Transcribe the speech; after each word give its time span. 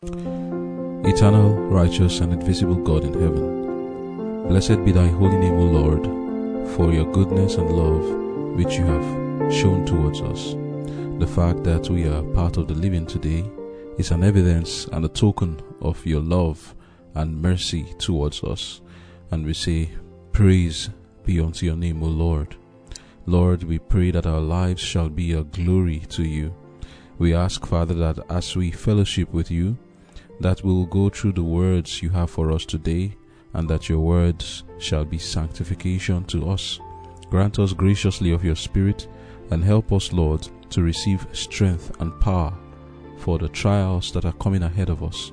Eternal, 0.00 1.54
righteous, 1.70 2.20
and 2.20 2.32
invisible 2.32 2.76
God 2.76 3.02
in 3.02 3.14
heaven, 3.14 4.46
blessed 4.46 4.84
be 4.84 4.92
thy 4.92 5.08
holy 5.08 5.36
name, 5.38 5.54
O 5.54 5.64
Lord, 5.64 6.04
for 6.76 6.92
your 6.92 7.10
goodness 7.10 7.56
and 7.56 7.68
love 7.72 8.56
which 8.56 8.74
you 8.74 8.84
have 8.84 9.52
shown 9.52 9.84
towards 9.84 10.20
us. 10.20 10.54
The 11.18 11.26
fact 11.26 11.64
that 11.64 11.90
we 11.90 12.06
are 12.06 12.22
part 12.22 12.58
of 12.58 12.68
the 12.68 12.74
living 12.74 13.06
today 13.06 13.44
is 13.98 14.12
an 14.12 14.22
evidence 14.22 14.86
and 14.92 15.04
a 15.04 15.08
token 15.08 15.60
of 15.82 16.06
your 16.06 16.20
love 16.20 16.76
and 17.16 17.42
mercy 17.42 17.92
towards 17.98 18.44
us. 18.44 18.80
And 19.32 19.44
we 19.44 19.52
say, 19.52 19.90
Praise 20.30 20.90
be 21.24 21.40
unto 21.40 21.66
your 21.66 21.74
name, 21.74 22.04
O 22.04 22.06
Lord. 22.06 22.54
Lord, 23.26 23.64
we 23.64 23.80
pray 23.80 24.12
that 24.12 24.26
our 24.26 24.40
lives 24.40 24.80
shall 24.80 25.08
be 25.08 25.32
a 25.32 25.42
glory 25.42 26.04
to 26.10 26.22
you. 26.22 26.54
We 27.18 27.34
ask, 27.34 27.66
Father, 27.66 27.94
that 27.94 28.20
as 28.30 28.54
we 28.54 28.70
fellowship 28.70 29.32
with 29.32 29.50
you, 29.50 29.76
that 30.40 30.62
we 30.62 30.72
will 30.72 30.86
go 30.86 31.08
through 31.08 31.32
the 31.32 31.42
words 31.42 32.02
you 32.02 32.10
have 32.10 32.30
for 32.30 32.52
us 32.52 32.64
today, 32.64 33.16
and 33.54 33.68
that 33.68 33.88
your 33.88 34.00
words 34.00 34.64
shall 34.78 35.04
be 35.04 35.18
sanctification 35.18 36.24
to 36.24 36.50
us. 36.50 36.78
Grant 37.30 37.58
us 37.58 37.72
graciously 37.72 38.30
of 38.30 38.44
your 38.44 38.56
Spirit, 38.56 39.08
and 39.50 39.64
help 39.64 39.92
us, 39.92 40.12
Lord, 40.12 40.48
to 40.70 40.82
receive 40.82 41.26
strength 41.32 41.90
and 42.00 42.18
power 42.20 42.52
for 43.16 43.38
the 43.38 43.48
trials 43.48 44.12
that 44.12 44.24
are 44.24 44.32
coming 44.32 44.62
ahead 44.62 44.90
of 44.90 45.02
us. 45.02 45.32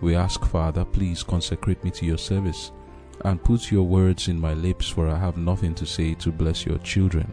We 0.00 0.14
ask, 0.14 0.44
Father, 0.44 0.84
please 0.84 1.22
consecrate 1.22 1.82
me 1.82 1.90
to 1.92 2.06
your 2.06 2.18
service 2.18 2.70
and 3.24 3.42
put 3.42 3.72
your 3.72 3.84
words 3.84 4.28
in 4.28 4.38
my 4.38 4.54
lips, 4.54 4.88
for 4.88 5.08
I 5.08 5.18
have 5.18 5.36
nothing 5.36 5.74
to 5.76 5.86
say 5.86 6.14
to 6.14 6.30
bless 6.30 6.66
your 6.66 6.78
children. 6.78 7.32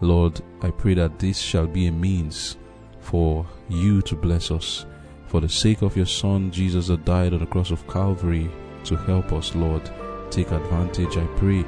Lord, 0.00 0.40
I 0.60 0.70
pray 0.70 0.94
that 0.94 1.18
this 1.18 1.38
shall 1.38 1.66
be 1.66 1.86
a 1.86 1.92
means 1.92 2.56
for 3.00 3.46
you 3.68 4.02
to 4.02 4.16
bless 4.16 4.50
us 4.50 4.86
for 5.34 5.40
the 5.40 5.48
sake 5.48 5.82
of 5.82 5.96
your 5.96 6.06
Son, 6.06 6.48
Jesus, 6.52 6.86
that 6.86 7.04
died 7.04 7.32
on 7.32 7.40
the 7.40 7.46
cross 7.46 7.72
of 7.72 7.84
Calvary 7.88 8.48
to 8.84 8.94
help 8.94 9.32
us, 9.32 9.52
Lord. 9.56 9.82
Take 10.30 10.52
advantage, 10.52 11.16
I 11.16 11.26
pray, 11.36 11.64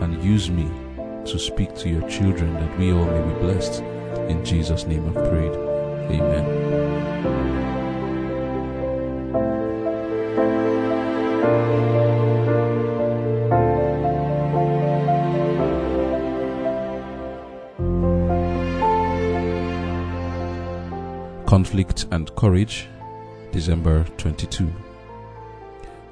and 0.00 0.22
use 0.22 0.48
me 0.48 0.70
to 1.24 1.36
speak 1.36 1.74
to 1.78 1.88
your 1.88 2.08
children 2.08 2.54
that 2.54 2.78
we 2.78 2.92
all 2.92 3.04
may 3.04 3.20
be 3.20 3.40
blessed. 3.40 3.82
In 4.28 4.44
Jesus' 4.44 4.86
name 4.86 5.04
I've 5.08 5.14
prayed. 5.14 5.50
Amen. 6.12 6.44
Conflict 21.46 22.06
and 22.12 22.32
Courage 22.36 22.86
December 23.52 24.04
22. 24.18 24.70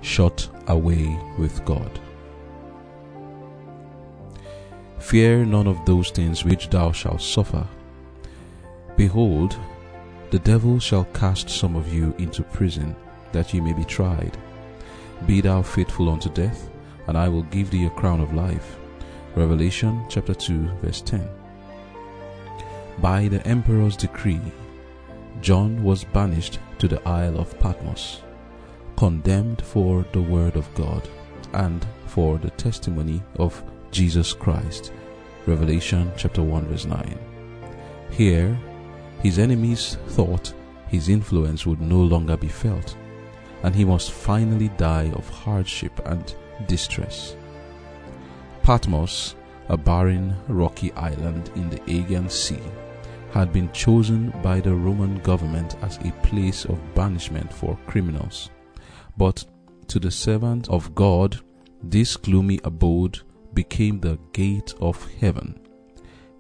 Shut 0.01 0.49
away 0.69 1.19
with 1.39 1.65
God. 1.65 2.01
Fear 4.99 5.45
none 5.45 5.67
of 5.67 5.85
those 5.85 6.11
things 6.11 6.45
which 6.45 6.69
thou 6.69 6.93
shalt 6.93 7.23
suffer. 7.23 7.67
Behold, 8.97 9.57
the 10.31 10.39
devil 10.41 10.81
shall 10.81 11.05
cast 11.07 11.49
some 11.49 11.77
of 11.77 11.93
you 11.93 12.15
into 12.19 12.43
prison, 12.43 12.97
that 13.33 13.53
ye 13.55 13.61
may 13.61 13.73
be 13.73 13.85
tried. 13.85 14.37
Be 15.27 15.41
thou 15.41 15.63
faithful 15.63 16.09
unto 16.09 16.29
death, 16.31 16.69
and 17.07 17.17
I 17.17 17.29
will 17.29 17.45
give 17.45 17.71
thee 17.71 17.87
a 17.87 17.91
crown 17.91 18.21
of 18.21 18.35
life. 18.35 18.77
Revelation 19.37 20.05
chapter 20.09 20.35
2, 20.35 20.69
verse 20.83 21.03
10. 21.03 21.29
By 22.99 23.29
the 23.29 23.47
emperor's 23.47 23.97
decree, 23.97 24.41
John 25.41 25.83
was 25.85 26.05
banished 26.05 26.59
to 26.79 26.89
the 26.89 27.07
Isle 27.09 27.39
of 27.39 27.59
Patmos, 27.61 28.23
condemned 28.97 29.63
for 29.63 30.05
the 30.13 30.23
Word 30.23 30.57
of 30.57 30.73
God 30.75 31.09
and 31.53 31.87
for 32.07 32.39
the 32.39 32.51
testimony 32.51 33.23
of 33.39 33.63
Jesus 33.91 34.33
Christ. 34.33 34.93
Revelation 35.47 36.11
chapter 36.17 36.43
1 36.43 36.67
verse 36.67 36.87
9. 36.87 37.19
Here, 38.11 38.59
his 39.23 39.39
enemies 39.39 39.99
thought 40.09 40.53
his 40.89 41.09
influence 41.09 41.67
would 41.67 41.81
no 41.81 42.01
longer 42.01 42.37
be 42.37 42.49
felt, 42.49 42.97
and 43.63 43.75
he 43.75 43.85
must 43.85 44.13
finally 44.13 44.69
die 44.77 45.11
of 45.15 45.29
hardship 45.29 45.93
and 46.07 46.35
distress. 46.67 47.37
Patmos, 48.63 49.35
a 49.69 49.77
barren, 49.77 50.37
rocky 50.49 50.93
island 50.93 51.51
in 51.57 51.69
the 51.71 51.83
Aegean 51.91 52.29
Sea, 52.29 52.61
had 53.37 53.53
been 53.53 53.71
chosen 53.73 54.33
by 54.43 54.61
the 54.61 54.75
Roman 54.75 55.19
government 55.19 55.77
as 55.83 55.99
a 55.99 56.11
place 56.23 56.65
of 56.65 56.95
banishment 56.95 57.53
for 57.53 57.79
criminals. 57.87 58.49
But 59.19 59.45
to 59.89 59.99
the 59.99 60.11
servant 60.11 60.71
of 60.71 60.95
God, 60.95 61.39
this 61.83 62.17
gloomy 62.17 62.61
abode 62.65 63.21
became 63.53 64.01
the 64.01 64.19
gate 64.33 64.73
of 64.81 65.07
heaven. 65.21 65.61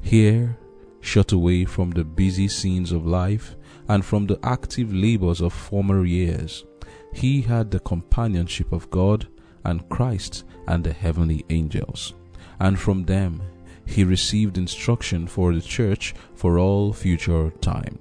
Here, 0.00 0.56
shut 1.00 1.32
away 1.32 1.66
from 1.66 1.90
the 1.90 2.04
busy 2.04 2.48
scenes 2.48 2.92
of 2.92 3.06
life 3.06 3.56
and 3.88 4.02
from 4.02 4.26
the 4.26 4.38
active 4.42 4.92
labors 4.92 5.42
of 5.42 5.52
former 5.52 6.06
years, 6.06 6.64
he 7.12 7.42
had 7.42 7.70
the 7.70 7.80
companionship 7.80 8.72
of 8.72 8.88
God 8.88 9.28
and 9.64 9.86
Christ 9.90 10.44
and 10.66 10.82
the 10.82 10.94
heavenly 10.94 11.44
angels, 11.50 12.14
and 12.58 12.78
from 12.78 13.04
them 13.04 13.42
he 13.86 14.04
received 14.04 14.58
instruction 14.58 15.26
for 15.26 15.54
the 15.54 15.60
church 15.60 16.14
for 16.34 16.58
all 16.58 16.92
future 16.92 17.50
time. 17.60 17.98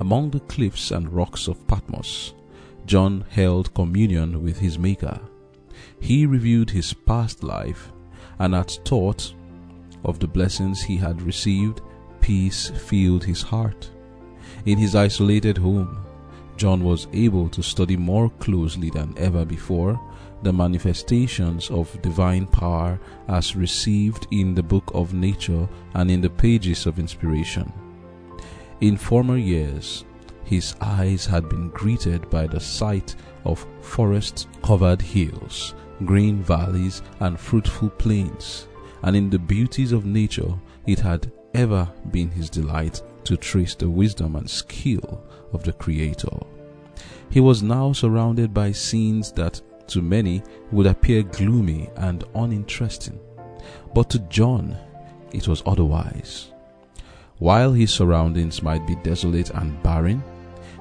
Among 0.00 0.30
the 0.30 0.40
cliffs 0.40 0.90
and 0.90 1.12
rocks 1.12 1.48
of 1.48 1.66
Patmos, 1.66 2.34
John 2.86 3.24
held 3.28 3.74
communion 3.74 4.42
with 4.42 4.58
his 4.58 4.78
Maker. 4.78 5.20
He 6.00 6.24
reviewed 6.24 6.70
his 6.70 6.92
past 6.92 7.42
life, 7.42 7.92
and 8.38 8.54
at 8.54 8.78
thought 8.84 9.34
of 10.04 10.18
the 10.18 10.28
blessings 10.28 10.82
he 10.82 10.96
had 10.96 11.20
received, 11.22 11.80
peace 12.20 12.70
filled 12.70 13.24
his 13.24 13.42
heart. 13.42 13.90
In 14.64 14.78
his 14.78 14.94
isolated 14.94 15.58
home, 15.58 15.98
John 16.56 16.84
was 16.84 17.08
able 17.12 17.48
to 17.50 17.62
study 17.62 17.96
more 17.96 18.30
closely 18.30 18.90
than 18.90 19.14
ever 19.16 19.44
before 19.44 20.00
the 20.46 20.52
manifestations 20.52 21.68
of 21.72 22.00
divine 22.02 22.46
power 22.46 23.00
as 23.26 23.56
received 23.56 24.28
in 24.30 24.54
the 24.54 24.62
book 24.62 24.88
of 24.94 25.12
nature 25.12 25.68
and 25.94 26.08
in 26.08 26.20
the 26.20 26.30
pages 26.30 26.86
of 26.86 27.00
inspiration. 27.00 27.72
In 28.80 28.96
former 28.96 29.38
years, 29.38 30.04
his 30.44 30.76
eyes 30.80 31.26
had 31.26 31.48
been 31.48 31.70
greeted 31.70 32.30
by 32.30 32.46
the 32.46 32.60
sight 32.60 33.16
of 33.44 33.66
forest 33.80 34.46
covered 34.62 35.02
hills, 35.02 35.74
green 36.04 36.44
valleys, 36.44 37.02
and 37.18 37.40
fruitful 37.40 37.90
plains, 37.90 38.68
and 39.02 39.16
in 39.16 39.28
the 39.28 39.40
beauties 39.40 39.90
of 39.90 40.06
nature 40.06 40.54
it 40.86 41.00
had 41.00 41.32
ever 41.54 41.90
been 42.12 42.30
his 42.30 42.48
delight 42.48 43.02
to 43.24 43.36
trace 43.36 43.74
the 43.74 43.90
wisdom 43.90 44.36
and 44.36 44.48
skill 44.48 45.24
of 45.52 45.64
the 45.64 45.72
Creator. 45.72 46.38
He 47.30 47.40
was 47.40 47.64
now 47.64 47.92
surrounded 47.92 48.54
by 48.54 48.70
scenes 48.70 49.32
that 49.32 49.60
to 49.88 50.02
many 50.02 50.42
would 50.72 50.86
appear 50.86 51.22
gloomy 51.22 51.90
and 51.96 52.24
uninteresting. 52.34 53.18
But 53.94 54.10
to 54.10 54.18
John, 54.20 54.76
it 55.32 55.48
was 55.48 55.62
otherwise. 55.66 56.52
While 57.38 57.72
his 57.72 57.92
surroundings 57.92 58.62
might 58.62 58.86
be 58.86 58.96
desolate 58.96 59.50
and 59.50 59.82
barren, 59.82 60.22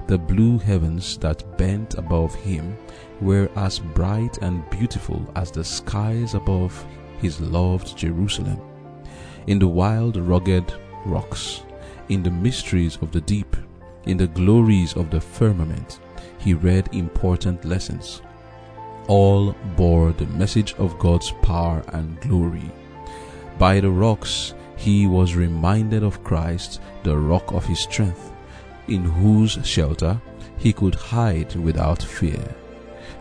the 0.08 0.18
blue 0.18 0.60
heavens 0.60 1.18
that 1.18 1.58
bent 1.58 1.96
above 1.96 2.34
him 2.36 2.78
were 3.22 3.50
as 3.56 3.80
bright 3.80 4.38
and 4.42 4.70
beautiful 4.70 5.26
as 5.36 5.52
the 5.52 5.64
skies 5.64 6.34
above 6.34 6.86
his 7.20 7.42
loved 7.42 7.98
Jerusalem. 7.98 8.62
In 9.48 9.60
the 9.60 9.68
wild, 9.68 10.18
rugged 10.18 10.74
rocks, 11.06 11.64
in 12.10 12.24
the 12.24 12.32
mysteries 12.32 12.98
of 13.02 13.12
the 13.12 13.22
deep, 13.22 13.56
in 14.06 14.18
the 14.18 14.28
glories 14.28 14.96
of 14.96 15.10
the 15.10 15.20
firmament, 15.20 16.00
he 16.38 16.54
read 16.54 16.88
important 16.94 17.66
lessons 17.66 18.22
all 19.08 19.56
bore 19.76 20.12
the 20.12 20.28
message 20.28 20.74
of 20.76 21.00
God's 21.00 21.32
power 21.42 21.84
and 21.90 22.20
glory. 22.22 22.72
By 23.58 23.80
the 23.80 23.90
rocks, 23.90 24.54
he 24.76 25.08
was 25.08 25.36
reminded 25.36 26.04
of 26.04 26.24
Christ, 26.24 26.82
the 27.04 27.18
rock 27.18 27.52
of 27.52 27.66
his 27.66 27.80
strength, 27.80 28.32
in 28.88 29.04
whose 29.04 29.58
shelter 29.64 30.22
he 30.58 30.74
could 30.74 30.96
hide 30.96 31.56
without 31.56 32.02
fear. 32.02 32.56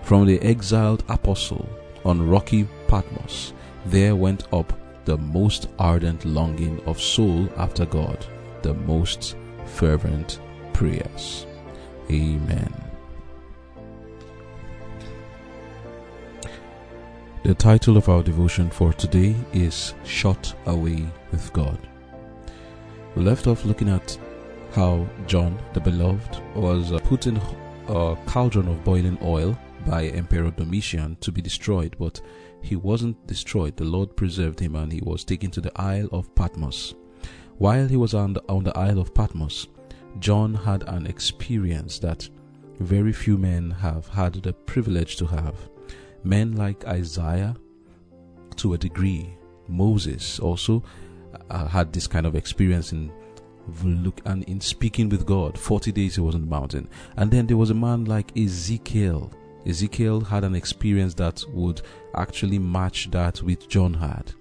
From 0.03 0.27
the 0.27 0.41
exiled 0.43 1.05
apostle 1.09 1.69
on 2.05 2.29
rocky 2.29 2.69
Patmos, 2.89 3.53
there 3.87 4.17
went 4.17 4.53
up 4.53 4.73
the 5.05 5.19
most 5.19 5.69
ardent 5.79 6.25
longing 6.25 6.81
of 6.87 7.01
soul 7.01 7.49
after 7.57 7.87
God, 7.87 8.27
the 8.63 8.75
most 8.75 9.37
fervent 9.67 10.41
prayers. 10.73 11.47
Amen. 12.11 12.84
The 17.45 17.53
title 17.53 17.99
of 17.99 18.09
our 18.09 18.23
devotion 18.23 18.71
for 18.71 18.95
today 18.95 19.37
is 19.53 19.93
Shut 20.03 20.55
Away 20.65 21.07
with 21.31 21.53
God. 21.53 21.79
We 23.15 23.23
left 23.23 23.47
off 23.47 23.67
looking 23.67 23.91
at 23.91 24.19
how 24.73 25.07
John, 25.27 25.59
the 25.75 25.81
beloved, 25.81 26.41
was 26.57 26.91
uh, 26.91 27.01
put 27.01 27.27
in 27.27 27.37
a 27.89 28.17
cauldron 28.25 28.69
of 28.69 28.83
boiling 28.83 29.19
oil 29.21 29.59
by 29.85 30.07
Emperor 30.07 30.53
Domitian 30.53 31.19
to 31.21 31.31
be 31.31 31.43
destroyed, 31.43 31.95
but 31.99 32.19
he 32.63 32.77
wasn't 32.77 33.27
destroyed. 33.27 33.77
The 33.77 33.85
Lord 33.85 34.17
preserved 34.17 34.59
him 34.59 34.75
and 34.75 34.91
he 34.91 35.03
was 35.03 35.23
taken 35.23 35.51
to 35.51 35.61
the 35.61 35.79
Isle 35.79 36.09
of 36.13 36.35
Patmos. 36.35 36.95
While 37.59 37.89
he 37.89 37.99
was 37.99 38.15
on 38.15 38.33
the, 38.33 38.43
on 38.49 38.65
the 38.65 38.75
Isle 38.75 39.01
of 39.01 39.13
Patmos, 39.13 39.69
John 40.19 40.55
had 40.55 40.85
an 40.89 41.07
experience 41.07 41.99
that 41.99 42.27
very 42.81 43.13
few 43.13 43.37
men 43.37 43.71
have 43.71 44.09
had 44.09 44.33
the 44.33 44.55
privilege 44.55 45.17
to 45.17 45.27
have. 45.27 45.57
Men 46.25 46.57
like 46.57 46.87
Isaiah, 46.87 47.55
to 48.57 48.75
a 48.75 48.79
degree, 48.79 49.37
Moses 49.69 50.41
also 50.41 50.83
uh, 51.51 51.67
had 51.67 51.93
this 51.93 52.07
kind 52.07 52.27
of 52.27 52.35
experience 52.35 52.93
in 52.93 53.13
look 53.83 54.21
and 54.25 54.43
in 54.45 54.61
speaking 54.61 55.09
with 55.09 55.27
God. 55.27 55.59
40 55.59 55.93
days 55.93 56.17
he 56.17 56.21
was 56.21 56.35
on 56.35 56.43
the 56.43 56.47
mountain. 56.47 56.89
And 57.17 57.31
then 57.31 57.47
there 57.47 57.57
was 57.57 57.71
a 57.71 57.75
man 57.75 58.05
like 58.05 58.37
Ezekiel. 58.37 59.33
Ezekiel 59.67 60.21
had 60.21 60.45
an 60.45 60.55
experience 60.55 61.15
that 61.15 61.45
would 61.53 61.83
actually 62.15 62.59
match 62.59 63.11
that 63.11 63.39
which 63.39 63.69
John 63.69 63.95
had. 63.95 64.33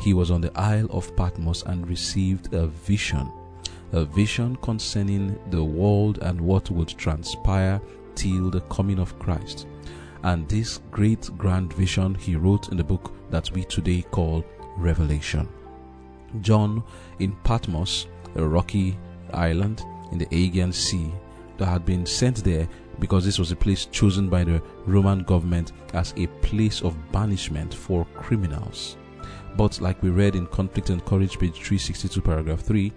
He 0.00 0.14
was 0.14 0.30
on 0.30 0.40
the 0.40 0.56
Isle 0.58 0.88
of 0.90 1.14
Patmos 1.16 1.62
and 1.64 1.88
received 1.88 2.52
a 2.52 2.66
vision. 2.66 3.30
A 3.92 4.04
vision 4.04 4.56
concerning 4.56 5.38
the 5.50 5.62
world 5.62 6.18
and 6.18 6.40
what 6.40 6.70
would 6.70 6.88
transpire 6.88 7.80
till 8.14 8.50
the 8.50 8.60
coming 8.62 8.98
of 8.98 9.18
Christ. 9.18 9.66
And 10.24 10.48
this 10.48 10.80
great 10.90 11.30
grand 11.36 11.72
vision 11.72 12.14
he 12.14 12.36
wrote 12.36 12.68
in 12.68 12.76
the 12.76 12.84
book 12.84 13.12
that 13.30 13.50
we 13.52 13.64
today 13.64 14.02
call 14.10 14.44
Revelation. 14.76 15.48
John 16.40 16.82
in 17.18 17.32
Patmos, 17.44 18.06
a 18.36 18.44
rocky 18.46 18.96
island 19.32 19.82
in 20.12 20.18
the 20.18 20.28
Aegean 20.30 20.72
Sea, 20.72 21.12
that 21.58 21.66
had 21.66 21.84
been 21.84 22.06
sent 22.06 22.44
there 22.44 22.68
because 22.98 23.24
this 23.24 23.38
was 23.38 23.52
a 23.52 23.56
place 23.56 23.86
chosen 23.86 24.28
by 24.28 24.44
the 24.44 24.62
Roman 24.86 25.22
government 25.24 25.72
as 25.92 26.14
a 26.16 26.26
place 26.26 26.82
of 26.82 26.96
banishment 27.12 27.74
for 27.74 28.04
criminals. 28.14 28.96
But, 29.56 29.80
like 29.80 30.02
we 30.02 30.10
read 30.10 30.34
in 30.34 30.46
Conflict 30.46 30.90
and 30.90 31.04
Courage, 31.04 31.38
page 31.38 31.54
362, 31.54 32.20
paragraph 32.22 32.60
3, 32.60 32.92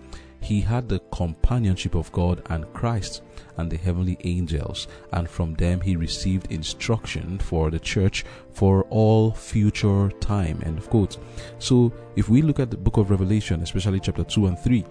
he 0.46 0.62
had 0.62 0.88
the 0.88 1.00
companionship 1.12 1.96
of 1.96 2.12
God 2.12 2.44
and 2.52 2.72
Christ 2.72 3.24
and 3.58 3.72
the 3.72 3.78
heavenly 3.78 4.16
angels, 4.24 4.88
and 5.12 5.28
from 5.28 5.56
them 5.56 5.82
he 5.82 5.96
received 5.96 6.52
instruction 6.52 7.40
for 7.40 7.72
the 7.72 7.80
church 7.80 8.24
for 8.52 8.84
all 8.92 9.32
future 9.32 10.12
time. 10.20 10.62
End 10.64 10.78
of 10.78 10.88
quote. 10.88 11.18
So, 11.58 11.92
if 12.16 12.30
we 12.30 12.44
look 12.44 12.60
at 12.60 12.70
the 12.70 12.78
book 12.78 12.98
of 12.98 13.10
Revelation, 13.10 13.64
especially 13.64 14.00
chapter 14.00 14.24
2 14.24 14.46
and 14.46 14.60
3, 14.60 14.86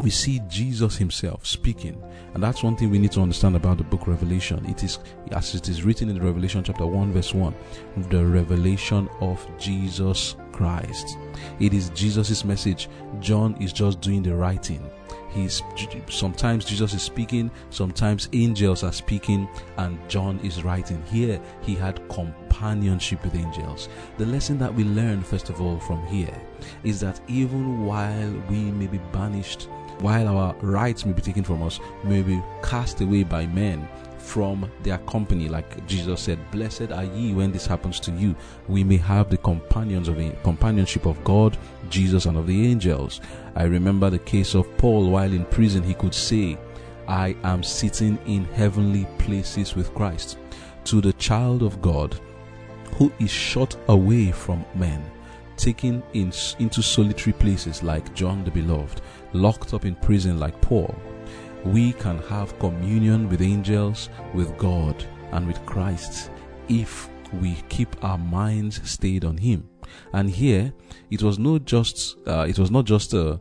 we 0.00 0.10
see 0.10 0.40
Jesus 0.48 0.96
himself 0.96 1.46
speaking. 1.46 2.02
And 2.34 2.42
that's 2.42 2.64
one 2.64 2.74
thing 2.74 2.90
we 2.90 2.98
need 2.98 3.12
to 3.12 3.20
understand 3.20 3.54
about 3.54 3.78
the 3.78 3.84
book 3.84 4.08
Revelation. 4.08 4.64
It 4.66 4.82
is, 4.82 4.98
as 5.30 5.54
it 5.54 5.68
is 5.68 5.84
written 5.84 6.08
in 6.08 6.20
Revelation 6.20 6.64
chapter 6.64 6.84
1, 6.84 7.12
verse 7.12 7.32
1, 7.32 7.54
the 8.10 8.24
revelation 8.26 9.08
of 9.20 9.46
Jesus 9.56 10.34
Christ. 10.54 11.18
It 11.58 11.74
is 11.74 11.90
Jesus' 11.90 12.44
message. 12.44 12.88
John 13.18 13.56
is 13.60 13.72
just 13.72 14.00
doing 14.00 14.22
the 14.22 14.36
writing. 14.36 14.88
He's 15.30 15.62
sometimes 16.08 16.64
Jesus 16.64 16.94
is 16.94 17.02
speaking, 17.02 17.50
sometimes 17.70 18.28
angels 18.32 18.84
are 18.84 18.92
speaking, 18.92 19.48
and 19.78 19.98
John 20.08 20.38
is 20.44 20.62
writing. 20.62 21.02
Here 21.10 21.40
he 21.62 21.74
had 21.74 22.08
companionship 22.08 23.24
with 23.24 23.34
angels. 23.34 23.88
The 24.16 24.26
lesson 24.26 24.58
that 24.58 24.72
we 24.72 24.84
learn, 24.84 25.24
first 25.24 25.50
of 25.50 25.60
all, 25.60 25.80
from 25.80 26.06
here 26.06 26.40
is 26.84 27.00
that 27.00 27.20
even 27.26 27.84
while 27.84 28.30
we 28.48 28.70
may 28.70 28.86
be 28.86 28.98
banished 29.12 29.68
while 30.00 30.28
our 30.28 30.54
rights 30.60 31.04
may 31.04 31.12
be 31.12 31.22
taken 31.22 31.44
from 31.44 31.62
us, 31.62 31.80
may 32.04 32.22
be 32.22 32.42
cast 32.62 33.00
away 33.00 33.24
by 33.24 33.46
men 33.46 33.88
from 34.24 34.70
their 34.82 34.98
company, 34.98 35.48
like 35.48 35.86
Jesus 35.86 36.22
said, 36.22 36.38
Blessed 36.50 36.90
are 36.90 37.04
ye 37.04 37.34
when 37.34 37.52
this 37.52 37.66
happens 37.66 38.00
to 38.00 38.10
you. 38.12 38.34
We 38.68 38.82
may 38.82 38.96
have 38.96 39.30
the 39.30 39.36
companions 39.36 40.08
of 40.08 40.16
companionship 40.42 41.06
of 41.06 41.22
God, 41.24 41.56
Jesus, 41.90 42.26
and 42.26 42.36
of 42.36 42.46
the 42.46 42.66
angels. 42.66 43.20
I 43.54 43.64
remember 43.64 44.10
the 44.10 44.18
case 44.18 44.54
of 44.54 44.76
Paul 44.78 45.10
while 45.10 45.32
in 45.32 45.44
prison, 45.44 45.82
he 45.82 45.94
could 45.94 46.14
say, 46.14 46.58
I 47.06 47.36
am 47.44 47.62
sitting 47.62 48.18
in 48.26 48.44
heavenly 48.46 49.06
places 49.18 49.76
with 49.76 49.94
Christ. 49.94 50.38
To 50.84 51.00
the 51.00 51.12
child 51.14 51.62
of 51.62 51.82
God 51.82 52.18
who 52.96 53.12
is 53.18 53.30
shut 53.30 53.76
away 53.88 54.32
from 54.32 54.64
men, 54.74 55.04
taken 55.56 56.02
in, 56.14 56.32
into 56.58 56.82
solitary 56.82 57.32
places 57.34 57.82
like 57.82 58.14
John 58.14 58.42
the 58.44 58.50
Beloved, 58.50 59.02
locked 59.32 59.74
up 59.74 59.84
in 59.84 59.94
prison 59.96 60.38
like 60.40 60.60
Paul, 60.60 60.94
we 61.64 61.92
can 61.94 62.18
have 62.22 62.58
communion 62.58 63.28
with 63.28 63.42
angels, 63.42 64.08
with 64.34 64.56
God, 64.58 65.04
and 65.32 65.46
with 65.46 65.64
Christ 65.66 66.30
if 66.68 67.08
we 67.40 67.56
keep 67.68 68.02
our 68.04 68.18
minds 68.18 68.80
stayed 68.88 69.24
on 69.24 69.36
Him. 69.36 69.68
And 70.12 70.30
here, 70.30 70.72
it 71.10 71.22
was 71.22 71.38
not 71.38 71.64
just 71.64 72.16
uh, 72.26 72.46
it 72.48 72.58
was 72.58 72.70
not 72.70 72.84
just 72.84 73.14
a 73.14 73.40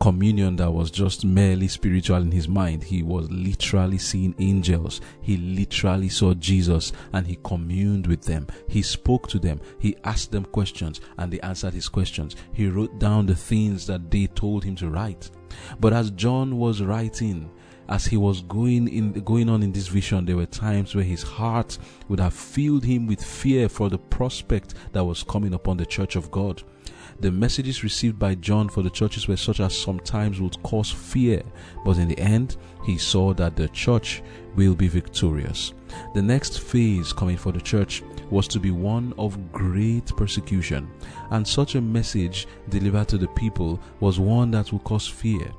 communion 0.00 0.56
that 0.56 0.72
was 0.72 0.90
just 0.90 1.26
merely 1.26 1.68
spiritual 1.68 2.16
in 2.16 2.32
his 2.32 2.48
mind. 2.48 2.82
He 2.82 3.02
was 3.02 3.30
literally 3.30 3.98
seeing 3.98 4.34
angels. 4.38 5.02
He 5.20 5.36
literally 5.36 6.08
saw 6.08 6.32
Jesus 6.32 6.92
and 7.12 7.26
he 7.26 7.38
communed 7.44 8.06
with 8.06 8.22
them. 8.22 8.46
He 8.66 8.80
spoke 8.80 9.28
to 9.28 9.38
them. 9.38 9.60
He 9.78 9.94
asked 10.04 10.32
them 10.32 10.46
questions 10.46 11.02
and 11.18 11.30
they 11.30 11.40
answered 11.40 11.74
his 11.74 11.90
questions. 11.90 12.34
He 12.54 12.68
wrote 12.68 12.98
down 12.98 13.26
the 13.26 13.34
things 13.34 13.86
that 13.88 14.10
they 14.10 14.26
told 14.28 14.64
him 14.64 14.74
to 14.76 14.88
write. 14.88 15.30
But 15.78 15.92
as 15.92 16.10
John 16.10 16.58
was 16.58 16.82
writing, 16.82 17.50
as 17.88 18.06
he 18.06 18.16
was 18.16 18.42
going 18.42 18.86
in 18.88 19.12
going 19.24 19.48
on 19.48 19.64
in 19.64 19.72
this 19.72 19.88
vision 19.88 20.24
there 20.24 20.36
were 20.36 20.46
times 20.46 20.94
where 20.94 21.02
his 21.02 21.24
heart 21.24 21.76
would 22.08 22.20
have 22.20 22.32
filled 22.32 22.84
him 22.84 23.08
with 23.08 23.22
fear 23.22 23.68
for 23.68 23.90
the 23.90 23.98
prospect 23.98 24.74
that 24.92 25.04
was 25.04 25.24
coming 25.24 25.54
upon 25.54 25.76
the 25.76 25.84
church 25.84 26.14
of 26.14 26.30
God 26.30 26.62
the 27.20 27.30
messages 27.30 27.84
received 27.84 28.18
by 28.18 28.34
John 28.34 28.68
for 28.68 28.82
the 28.82 28.90
churches 28.90 29.28
were 29.28 29.36
such 29.36 29.60
as 29.60 29.76
sometimes 29.76 30.40
would 30.40 30.60
cause 30.62 30.90
fear, 30.90 31.42
but 31.84 31.98
in 31.98 32.08
the 32.08 32.18
end, 32.18 32.56
he 32.84 32.96
saw 32.96 33.34
that 33.34 33.56
the 33.56 33.68
church 33.68 34.22
will 34.56 34.74
be 34.74 34.88
victorious. 34.88 35.74
The 36.14 36.22
next 36.22 36.60
phase 36.60 37.12
coming 37.12 37.36
for 37.36 37.52
the 37.52 37.60
church 37.60 38.02
was 38.30 38.48
to 38.48 38.60
be 38.60 38.70
one 38.70 39.12
of 39.18 39.52
great 39.52 40.06
persecution, 40.16 40.90
and 41.30 41.46
such 41.46 41.74
a 41.74 41.80
message 41.80 42.46
delivered 42.68 43.08
to 43.08 43.18
the 43.18 43.28
people 43.28 43.80
was 44.00 44.18
one 44.18 44.50
that 44.52 44.72
would 44.72 44.84
cause 44.84 45.06
fear 45.06 45.52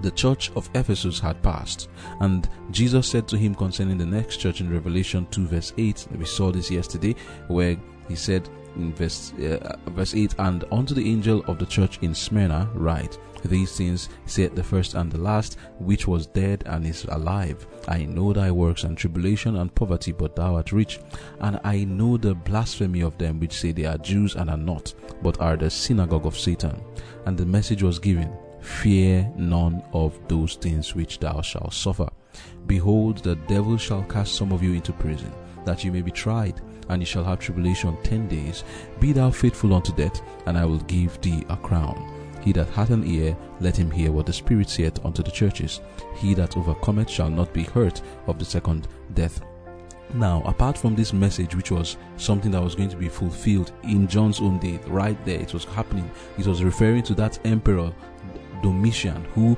the 0.00 0.10
church 0.10 0.50
of 0.54 0.70
Ephesus 0.74 1.18
had 1.18 1.42
passed. 1.42 1.88
And 2.20 2.48
Jesus 2.70 3.08
said 3.08 3.26
to 3.28 3.36
him 3.36 3.54
concerning 3.54 3.98
the 3.98 4.06
next 4.06 4.38
church 4.38 4.60
in 4.60 4.72
Revelation 4.72 5.26
2, 5.30 5.46
verse 5.46 5.72
8, 5.76 6.08
we 6.16 6.24
saw 6.24 6.52
this 6.52 6.70
yesterday, 6.70 7.14
where 7.48 7.76
he 8.08 8.14
said, 8.14 8.48
in 8.76 8.94
verse, 8.94 9.32
uh, 9.34 9.76
verse 9.88 10.14
8 10.14 10.34
and 10.38 10.64
unto 10.70 10.94
the 10.94 11.10
angel 11.10 11.42
of 11.46 11.58
the 11.58 11.66
church 11.66 11.98
in 12.02 12.14
smyrna 12.14 12.70
write 12.74 13.18
these 13.44 13.76
things 13.76 14.08
said 14.26 14.54
the 14.54 14.62
first 14.62 14.94
and 14.94 15.10
the 15.10 15.18
last 15.18 15.56
which 15.78 16.06
was 16.06 16.26
dead 16.26 16.62
and 16.66 16.86
is 16.86 17.04
alive 17.10 17.66
i 17.88 18.04
know 18.04 18.32
thy 18.32 18.50
works 18.50 18.84
and 18.84 18.96
tribulation 18.96 19.56
and 19.56 19.74
poverty 19.74 20.12
but 20.12 20.34
thou 20.36 20.56
art 20.56 20.72
rich 20.72 21.00
and 21.40 21.58
i 21.64 21.84
know 21.84 22.16
the 22.16 22.34
blasphemy 22.34 23.00
of 23.00 23.16
them 23.18 23.38
which 23.38 23.52
say 23.52 23.72
they 23.72 23.84
are 23.84 23.98
jews 23.98 24.34
and 24.34 24.50
are 24.50 24.56
not 24.56 24.92
but 25.22 25.40
are 25.40 25.56
the 25.56 25.70
synagogue 25.70 26.26
of 26.26 26.38
satan 26.38 26.80
and 27.26 27.36
the 27.38 27.46
message 27.46 27.82
was 27.82 27.98
given 27.98 28.32
fear 28.60 29.30
none 29.36 29.82
of 29.92 30.18
those 30.28 30.56
things 30.56 30.94
which 30.94 31.18
thou 31.20 31.40
shalt 31.40 31.72
suffer 31.72 32.08
behold 32.66 33.18
the 33.18 33.36
devil 33.46 33.76
shall 33.76 34.02
cast 34.04 34.34
some 34.34 34.52
of 34.52 34.62
you 34.62 34.72
into 34.72 34.92
prison 34.92 35.32
that 35.64 35.84
you 35.84 35.92
may 35.92 36.02
be 36.02 36.10
tried 36.10 36.60
and 36.88 37.02
you 37.02 37.06
shall 37.06 37.24
have 37.24 37.38
tribulation 37.38 37.96
ten 38.02 38.26
days. 38.28 38.64
Be 39.00 39.12
thou 39.12 39.30
faithful 39.30 39.74
unto 39.74 39.94
death, 39.94 40.20
and 40.46 40.56
I 40.56 40.64
will 40.64 40.80
give 40.80 41.20
thee 41.20 41.44
a 41.48 41.56
crown. 41.56 42.17
He 42.48 42.52
that 42.52 42.70
hath 42.70 42.88
an 42.88 43.04
ear, 43.04 43.36
let 43.60 43.76
him 43.76 43.90
hear 43.90 44.10
what 44.10 44.24
the 44.24 44.32
Spirit 44.32 44.70
saith 44.70 45.04
unto 45.04 45.22
the 45.22 45.30
churches. 45.30 45.82
He 46.16 46.32
that 46.32 46.56
overcometh 46.56 47.10
shall 47.10 47.28
not 47.28 47.52
be 47.52 47.64
hurt 47.64 48.00
of 48.26 48.38
the 48.38 48.44
second 48.46 48.88
death. 49.12 49.42
Now, 50.14 50.42
apart 50.46 50.78
from 50.78 50.94
this 50.94 51.12
message, 51.12 51.54
which 51.54 51.70
was 51.70 51.98
something 52.16 52.50
that 52.52 52.62
was 52.62 52.74
going 52.74 52.88
to 52.88 52.96
be 52.96 53.10
fulfilled 53.10 53.72
in 53.82 54.08
John's 54.08 54.40
own 54.40 54.58
day, 54.60 54.80
right 54.86 55.22
there, 55.26 55.38
it 55.38 55.52
was 55.52 55.66
happening. 55.66 56.10
It 56.38 56.46
was 56.46 56.64
referring 56.64 57.02
to 57.02 57.14
that 57.16 57.38
emperor, 57.44 57.92
Domitian, 58.62 59.26
who 59.34 59.54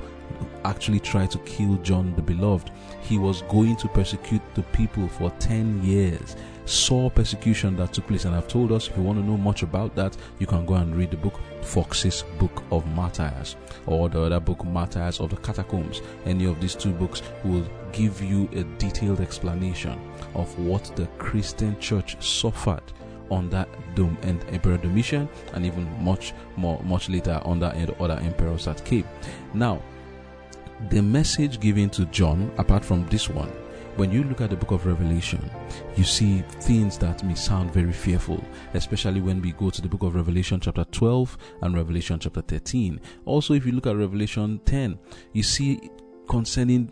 actually 0.65 0.99
tried 0.99 1.31
to 1.31 1.39
kill 1.39 1.77
John 1.77 2.13
the 2.17 2.21
Beloved. 2.21 2.71
He 3.03 3.17
was 3.17 3.43
going 3.43 3.77
to 3.77 3.87
persecute 3.87 4.41
the 4.53 4.63
people 4.63 5.07
for 5.07 5.29
10 5.39 5.81
years 5.81 6.35
saw 6.65 7.09
persecution 7.09 7.75
that 7.77 7.93
took 7.93 8.07
place. 8.07 8.25
And 8.25 8.35
I've 8.35 8.47
told 8.47 8.71
us 8.71 8.87
if 8.87 8.97
you 8.97 9.03
want 9.03 9.19
to 9.19 9.25
know 9.25 9.37
much 9.37 9.63
about 9.63 9.95
that, 9.95 10.15
you 10.39 10.47
can 10.47 10.65
go 10.65 10.75
and 10.75 10.95
read 10.95 11.11
the 11.11 11.17
book 11.17 11.39
Fox's 11.61 12.23
Book 12.39 12.63
of 12.71 12.85
Martyrs 12.87 13.55
or 13.85 14.09
the 14.09 14.21
other 14.21 14.39
book 14.39 14.65
Martyrs 14.65 15.19
of 15.19 15.29
the 15.29 15.37
Catacombs. 15.37 16.01
Any 16.25 16.45
of 16.45 16.59
these 16.59 16.75
two 16.75 16.91
books 16.91 17.21
will 17.43 17.65
give 17.91 18.21
you 18.21 18.49
a 18.53 18.63
detailed 18.77 19.21
explanation 19.21 19.99
of 20.33 20.57
what 20.59 20.83
the 20.95 21.07
Christian 21.17 21.77
church 21.79 22.21
suffered 22.23 22.83
under 23.29 23.65
Dom 23.95 24.17
and 24.23 24.43
Emperor 24.49 24.77
Domitian, 24.77 25.29
and 25.53 25.65
even 25.65 25.89
much 26.03 26.33
more, 26.57 26.81
much 26.83 27.07
later 27.09 27.41
under 27.45 27.73
other 27.99 28.19
emperors 28.21 28.65
that 28.65 28.83
came. 28.83 29.07
Now, 29.53 29.81
the 30.89 31.01
message 31.01 31.59
given 31.59 31.89
to 31.91 32.05
John, 32.07 32.51
apart 32.57 32.83
from 32.83 33.07
this 33.07 33.29
one, 33.29 33.51
when 33.97 34.11
you 34.11 34.23
look 34.23 34.41
at 34.41 34.49
the 34.49 34.55
book 34.55 34.71
of 34.71 34.85
Revelation, 34.85 35.49
you 35.95 36.03
see 36.03 36.39
things 36.61 36.97
that 36.99 37.23
may 37.23 37.35
sound 37.35 37.73
very 37.73 37.91
fearful, 37.91 38.43
especially 38.73 39.21
when 39.21 39.41
we 39.41 39.51
go 39.53 39.69
to 39.69 39.81
the 39.81 39.87
book 39.87 40.03
of 40.03 40.15
Revelation, 40.15 40.59
chapter 40.59 40.83
12, 40.85 41.37
and 41.61 41.75
Revelation, 41.75 42.19
chapter 42.19 42.41
13. 42.41 42.99
Also, 43.25 43.53
if 43.53 43.65
you 43.65 43.73
look 43.73 43.87
at 43.87 43.95
Revelation 43.95 44.59
10, 44.65 44.97
you 45.33 45.43
see 45.43 45.89
concerning 46.29 46.91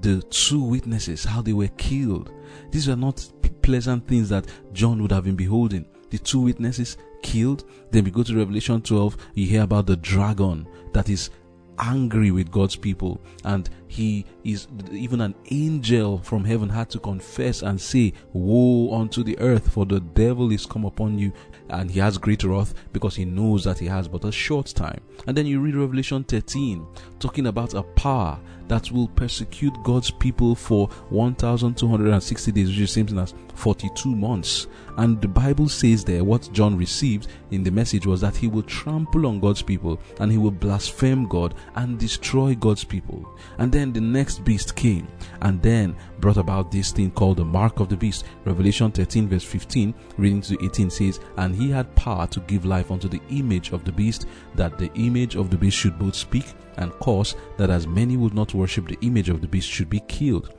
the 0.00 0.22
two 0.30 0.62
witnesses, 0.62 1.24
how 1.24 1.42
they 1.42 1.52
were 1.52 1.68
killed. 1.76 2.32
These 2.70 2.88
are 2.88 2.96
not 2.96 3.30
pleasant 3.62 4.06
things 4.08 4.28
that 4.30 4.46
John 4.72 5.00
would 5.02 5.12
have 5.12 5.24
been 5.24 5.36
beholding. 5.36 5.86
The 6.10 6.18
two 6.18 6.40
witnesses 6.40 6.96
killed. 7.22 7.64
Then 7.90 8.04
we 8.04 8.10
go 8.10 8.22
to 8.22 8.36
Revelation 8.36 8.82
12, 8.82 9.16
you 9.34 9.46
hear 9.46 9.62
about 9.62 9.86
the 9.86 9.96
dragon 9.96 10.66
that 10.92 11.08
is 11.08 11.30
angry 11.78 12.30
with 12.30 12.50
God's 12.50 12.76
people, 12.76 13.20
and 13.44 13.68
he 13.92 14.24
is 14.42 14.68
even 14.90 15.20
an 15.20 15.34
angel 15.50 16.16
from 16.18 16.44
heaven 16.44 16.70
had 16.70 16.88
to 16.90 16.98
confess 16.98 17.60
and 17.60 17.78
say, 17.78 18.14
Woe 18.32 18.94
unto 18.98 19.22
the 19.22 19.38
earth, 19.38 19.70
for 19.70 19.84
the 19.84 20.00
devil 20.00 20.50
is 20.50 20.64
come 20.64 20.86
upon 20.86 21.18
you, 21.18 21.30
and 21.68 21.90
he 21.90 22.00
has 22.00 22.16
great 22.16 22.42
wrath 22.42 22.72
because 22.94 23.14
he 23.16 23.26
knows 23.26 23.64
that 23.64 23.78
he 23.78 23.86
has 23.86 24.08
but 24.08 24.24
a 24.24 24.32
short 24.32 24.66
time. 24.68 25.02
And 25.26 25.36
then 25.36 25.44
you 25.44 25.60
read 25.60 25.74
Revelation 25.74 26.24
13, 26.24 26.86
talking 27.20 27.48
about 27.48 27.74
a 27.74 27.82
power 27.82 28.40
that 28.68 28.90
will 28.90 29.08
persecute 29.08 29.74
God's 29.82 30.10
people 30.10 30.54
for 30.54 30.88
1260 31.10 32.52
days, 32.52 32.68
which 32.68 32.78
is 32.78 32.94
the 32.94 33.04
same 33.04 33.18
as 33.18 33.34
42 33.54 34.16
months. 34.16 34.66
And 34.96 35.20
the 35.20 35.28
Bible 35.28 35.68
says 35.68 36.04
there 36.04 36.24
what 36.24 36.50
John 36.52 36.76
received 36.76 37.28
in 37.50 37.62
the 37.62 37.70
message 37.70 38.06
was 38.06 38.20
that 38.22 38.36
he 38.36 38.48
will 38.48 38.62
trample 38.62 39.26
on 39.26 39.40
God's 39.40 39.62
people 39.62 40.00
and 40.20 40.30
he 40.30 40.38
will 40.38 40.50
blaspheme 40.50 41.26
God 41.28 41.54
and 41.74 41.98
destroy 41.98 42.54
God's 42.54 42.84
people. 42.84 43.28
And 43.58 43.70
then 43.72 43.81
the 43.90 44.00
next 44.00 44.44
beast 44.44 44.76
came 44.76 45.08
and 45.40 45.62
then 45.62 45.96
brought 46.20 46.36
about 46.36 46.70
this 46.70 46.92
thing 46.92 47.10
called 47.10 47.38
the 47.38 47.44
mark 47.44 47.80
of 47.80 47.88
the 47.88 47.96
beast. 47.96 48.26
Revelation 48.44 48.92
13, 48.92 49.28
verse 49.28 49.44
15, 49.44 49.94
reading 50.18 50.42
to 50.42 50.62
18 50.62 50.90
says, 50.90 51.20
And 51.38 51.54
he 51.54 51.70
had 51.70 51.94
power 51.96 52.26
to 52.26 52.40
give 52.40 52.66
life 52.66 52.90
unto 52.90 53.08
the 53.08 53.20
image 53.30 53.72
of 53.72 53.84
the 53.84 53.92
beast, 53.92 54.26
that 54.54 54.76
the 54.76 54.92
image 54.94 55.36
of 55.36 55.50
the 55.50 55.56
beast 55.56 55.78
should 55.78 55.98
both 55.98 56.14
speak 56.14 56.52
and 56.76 56.92
cause 57.00 57.34
that 57.56 57.70
as 57.70 57.86
many 57.86 58.16
would 58.16 58.34
not 58.34 58.54
worship 58.54 58.88
the 58.88 58.98
image 59.00 59.30
of 59.30 59.40
the 59.40 59.48
beast 59.48 59.68
should 59.68 59.88
be 59.88 60.00
killed. 60.00 60.54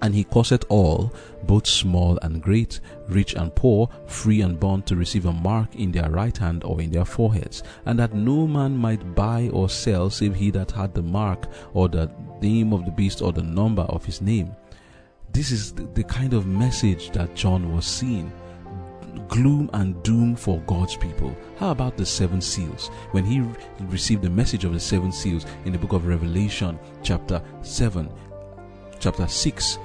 And 0.00 0.14
he 0.14 0.24
causeth 0.24 0.64
all, 0.68 1.12
both 1.44 1.66
small 1.66 2.18
and 2.22 2.42
great, 2.42 2.80
rich 3.08 3.34
and 3.34 3.54
poor, 3.54 3.88
free 4.06 4.42
and 4.42 4.58
bond, 4.58 4.86
to 4.86 4.96
receive 4.96 5.26
a 5.26 5.32
mark 5.32 5.74
in 5.74 5.92
their 5.92 6.10
right 6.10 6.36
hand 6.36 6.64
or 6.64 6.80
in 6.80 6.90
their 6.90 7.04
foreheads, 7.04 7.62
and 7.86 7.98
that 7.98 8.14
no 8.14 8.46
man 8.46 8.76
might 8.76 9.14
buy 9.14 9.48
or 9.52 9.68
sell 9.68 10.10
save 10.10 10.34
he 10.34 10.50
that 10.50 10.70
had 10.70 10.94
the 10.94 11.02
mark 11.02 11.48
or 11.74 11.88
the 11.88 12.10
name 12.40 12.72
of 12.72 12.84
the 12.84 12.90
beast 12.92 13.22
or 13.22 13.32
the 13.32 13.42
number 13.42 13.82
of 13.82 14.04
his 14.04 14.20
name. 14.20 14.54
This 15.32 15.50
is 15.50 15.72
the 15.72 16.04
kind 16.04 16.32
of 16.32 16.46
message 16.46 17.10
that 17.10 17.34
John 17.34 17.74
was 17.74 17.84
seeing 17.84 18.32
gloom 19.28 19.68
and 19.74 20.00
doom 20.02 20.34
for 20.34 20.60
God's 20.60 20.96
people. 20.96 21.36
How 21.58 21.70
about 21.70 21.96
the 21.96 22.06
seven 22.06 22.40
seals? 22.40 22.88
When 23.12 23.24
he 23.24 23.44
received 23.86 24.22
the 24.22 24.30
message 24.30 24.64
of 24.64 24.72
the 24.72 24.80
seven 24.80 25.12
seals 25.12 25.46
in 25.64 25.72
the 25.72 25.78
book 25.78 25.92
of 25.92 26.06
Revelation, 26.06 26.78
chapter 27.02 27.42
7, 27.62 28.10
chapter 28.98 29.26
6, 29.26 29.78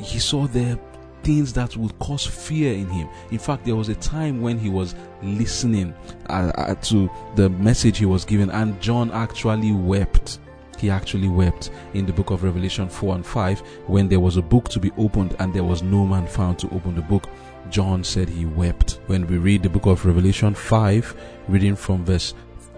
he 0.00 0.18
saw 0.18 0.46
the 0.46 0.78
things 1.22 1.52
that 1.52 1.76
would 1.76 1.98
cause 1.98 2.26
fear 2.26 2.72
in 2.72 2.88
him. 2.88 3.08
In 3.30 3.38
fact, 3.38 3.64
there 3.64 3.76
was 3.76 3.88
a 3.88 3.94
time 3.96 4.40
when 4.40 4.58
he 4.58 4.68
was 4.68 4.94
listening 5.22 5.94
uh, 6.28 6.52
uh, 6.56 6.74
to 6.76 7.10
the 7.36 7.48
message 7.50 7.98
he 7.98 8.06
was 8.06 8.24
given, 8.24 8.50
and 8.50 8.80
John 8.80 9.10
actually 9.10 9.72
wept. 9.72 10.38
He 10.78 10.88
actually 10.88 11.28
wept 11.28 11.70
in 11.92 12.06
the 12.06 12.12
book 12.12 12.30
of 12.30 12.42
Revelation 12.42 12.88
4 12.88 13.16
and 13.16 13.26
5 13.26 13.60
when 13.86 14.08
there 14.08 14.20
was 14.20 14.38
a 14.38 14.42
book 14.42 14.70
to 14.70 14.80
be 14.80 14.90
opened 14.96 15.36
and 15.38 15.52
there 15.52 15.62
was 15.64 15.82
no 15.82 16.06
man 16.06 16.26
found 16.26 16.58
to 16.60 16.70
open 16.70 16.94
the 16.94 17.02
book. 17.02 17.28
John 17.68 18.02
said 18.02 18.30
he 18.30 18.46
wept. 18.46 19.00
When 19.06 19.26
we 19.26 19.36
read 19.36 19.62
the 19.62 19.68
book 19.68 19.84
of 19.84 20.06
Revelation 20.06 20.54
5, 20.54 21.14
reading 21.48 21.76
from 21.76 22.06
verse 22.06 22.32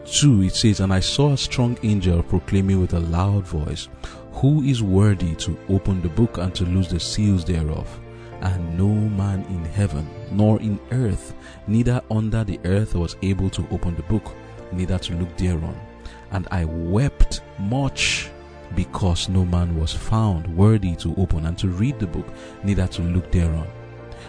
2, 0.06 0.42
it 0.42 0.54
says, 0.56 0.80
And 0.80 0.92
I 0.92 0.98
saw 0.98 1.32
a 1.32 1.38
strong 1.38 1.78
angel 1.84 2.24
proclaiming 2.24 2.80
with 2.80 2.92
a 2.94 2.98
loud 2.98 3.46
voice, 3.46 3.88
who 4.32 4.62
is 4.62 4.82
worthy 4.82 5.34
to 5.36 5.58
open 5.68 6.02
the 6.02 6.08
book 6.08 6.38
and 6.38 6.54
to 6.54 6.64
loose 6.64 6.88
the 6.88 7.00
seals 7.00 7.44
thereof? 7.44 8.00
And 8.40 8.76
no 8.76 8.88
man 8.88 9.44
in 9.44 9.64
heaven, 9.64 10.08
nor 10.32 10.60
in 10.60 10.80
earth, 10.90 11.34
neither 11.66 12.02
under 12.10 12.42
the 12.42 12.58
earth 12.64 12.94
was 12.94 13.16
able 13.22 13.50
to 13.50 13.66
open 13.70 13.94
the 13.94 14.02
book, 14.02 14.34
neither 14.72 14.98
to 14.98 15.14
look 15.14 15.36
thereon. 15.36 15.78
And 16.32 16.48
I 16.50 16.64
wept 16.64 17.42
much 17.58 18.30
because 18.74 19.28
no 19.28 19.44
man 19.44 19.78
was 19.78 19.92
found 19.92 20.46
worthy 20.56 20.96
to 20.96 21.14
open 21.16 21.46
and 21.46 21.56
to 21.58 21.68
read 21.68 21.98
the 21.98 22.06
book, 22.06 22.26
neither 22.64 22.86
to 22.88 23.02
look 23.02 23.30
thereon. 23.30 23.68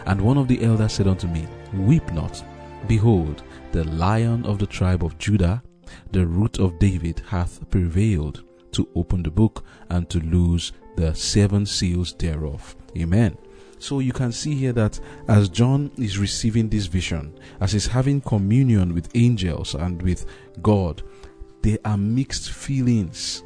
And 0.06 0.22
one 0.22 0.38
of 0.38 0.48
the 0.48 0.64
elders 0.64 0.94
said 0.94 1.08
unto 1.08 1.28
me, 1.28 1.48
Weep 1.74 2.12
not. 2.14 2.44
Behold, 2.88 3.44
the 3.72 3.86
lion 3.86 4.46
of 4.46 4.60
the 4.60 4.68
tribe 4.68 5.04
of 5.04 5.18
Judah, 5.18 5.64
the 6.12 6.26
root 6.26 6.60
of 6.60 6.78
David, 6.80 7.22
hath 7.28 7.68
prevailed 7.70 8.44
to 8.74 8.88
open 8.96 9.24
the 9.24 9.32
book 9.32 9.64
and 9.90 10.10
to 10.10 10.20
lose 10.20 10.72
the 10.96 11.14
seven 11.14 11.66
seals 11.66 12.14
thereof. 12.14 12.76
Amen. 12.98 13.38
So 13.80 14.00
you 14.00 14.14
can 14.14 14.32
see 14.32 14.56
here 14.56 14.72
that 14.74 15.00
as 15.28 15.50
John 15.50 15.92
is 15.98 16.18
receiving 16.18 16.70
this 16.70 16.86
vision, 16.86 17.38
as 17.60 17.74
he's 17.74 17.88
having 17.88 18.22
communion 18.22 18.94
with 18.94 19.10
angels 19.14 19.76
and 19.76 20.02
with 20.02 20.26
God, 20.62 21.02
there 21.62 21.80
are 21.84 21.98
mixed 21.98 22.52
feelings 22.52 23.44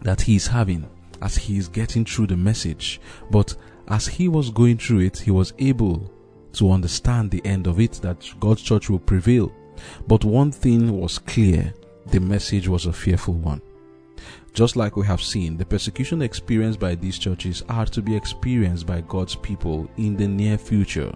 that 0.00 0.22
he 0.22 0.36
is 0.36 0.46
having 0.46 0.88
as 1.20 1.36
he 1.36 1.58
is 1.58 1.68
getting 1.68 2.04
through 2.04 2.28
the 2.28 2.36
message. 2.36 3.00
But 3.30 3.54
as 3.88 4.06
he 4.06 4.28
was 4.28 4.50
going 4.50 4.78
through 4.78 5.00
it, 5.00 5.18
he 5.18 5.30
was 5.30 5.52
able 5.58 6.10
to 6.54 6.70
understand 6.70 7.30
the 7.30 7.44
end 7.44 7.66
of 7.66 7.80
it 7.80 7.92
that 8.02 8.28
God's 8.40 8.62
church 8.62 8.90
will 8.90 8.98
prevail. 8.98 9.52
But 10.06 10.24
one 10.24 10.50
thing 10.52 10.98
was 10.98 11.18
clear 11.18 11.72
the 12.06 12.20
message 12.20 12.68
was 12.68 12.86
a 12.86 12.92
fearful 12.92 13.34
one. 13.34 13.62
Just 14.52 14.76
like 14.76 14.96
we 14.96 15.06
have 15.06 15.22
seen, 15.22 15.56
the 15.56 15.64
persecution 15.64 16.20
experienced 16.20 16.78
by 16.78 16.94
these 16.94 17.18
churches 17.18 17.62
are 17.70 17.86
to 17.86 18.02
be 18.02 18.14
experienced 18.14 18.86
by 18.86 19.00
God's 19.02 19.34
people 19.34 19.90
in 19.96 20.14
the 20.16 20.28
near 20.28 20.58
future. 20.58 21.12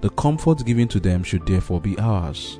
The 0.00 0.10
comfort 0.10 0.64
given 0.64 0.88
to 0.88 1.00
them 1.00 1.22
should 1.22 1.46
therefore 1.46 1.80
be 1.80 1.96
ours. 1.98 2.58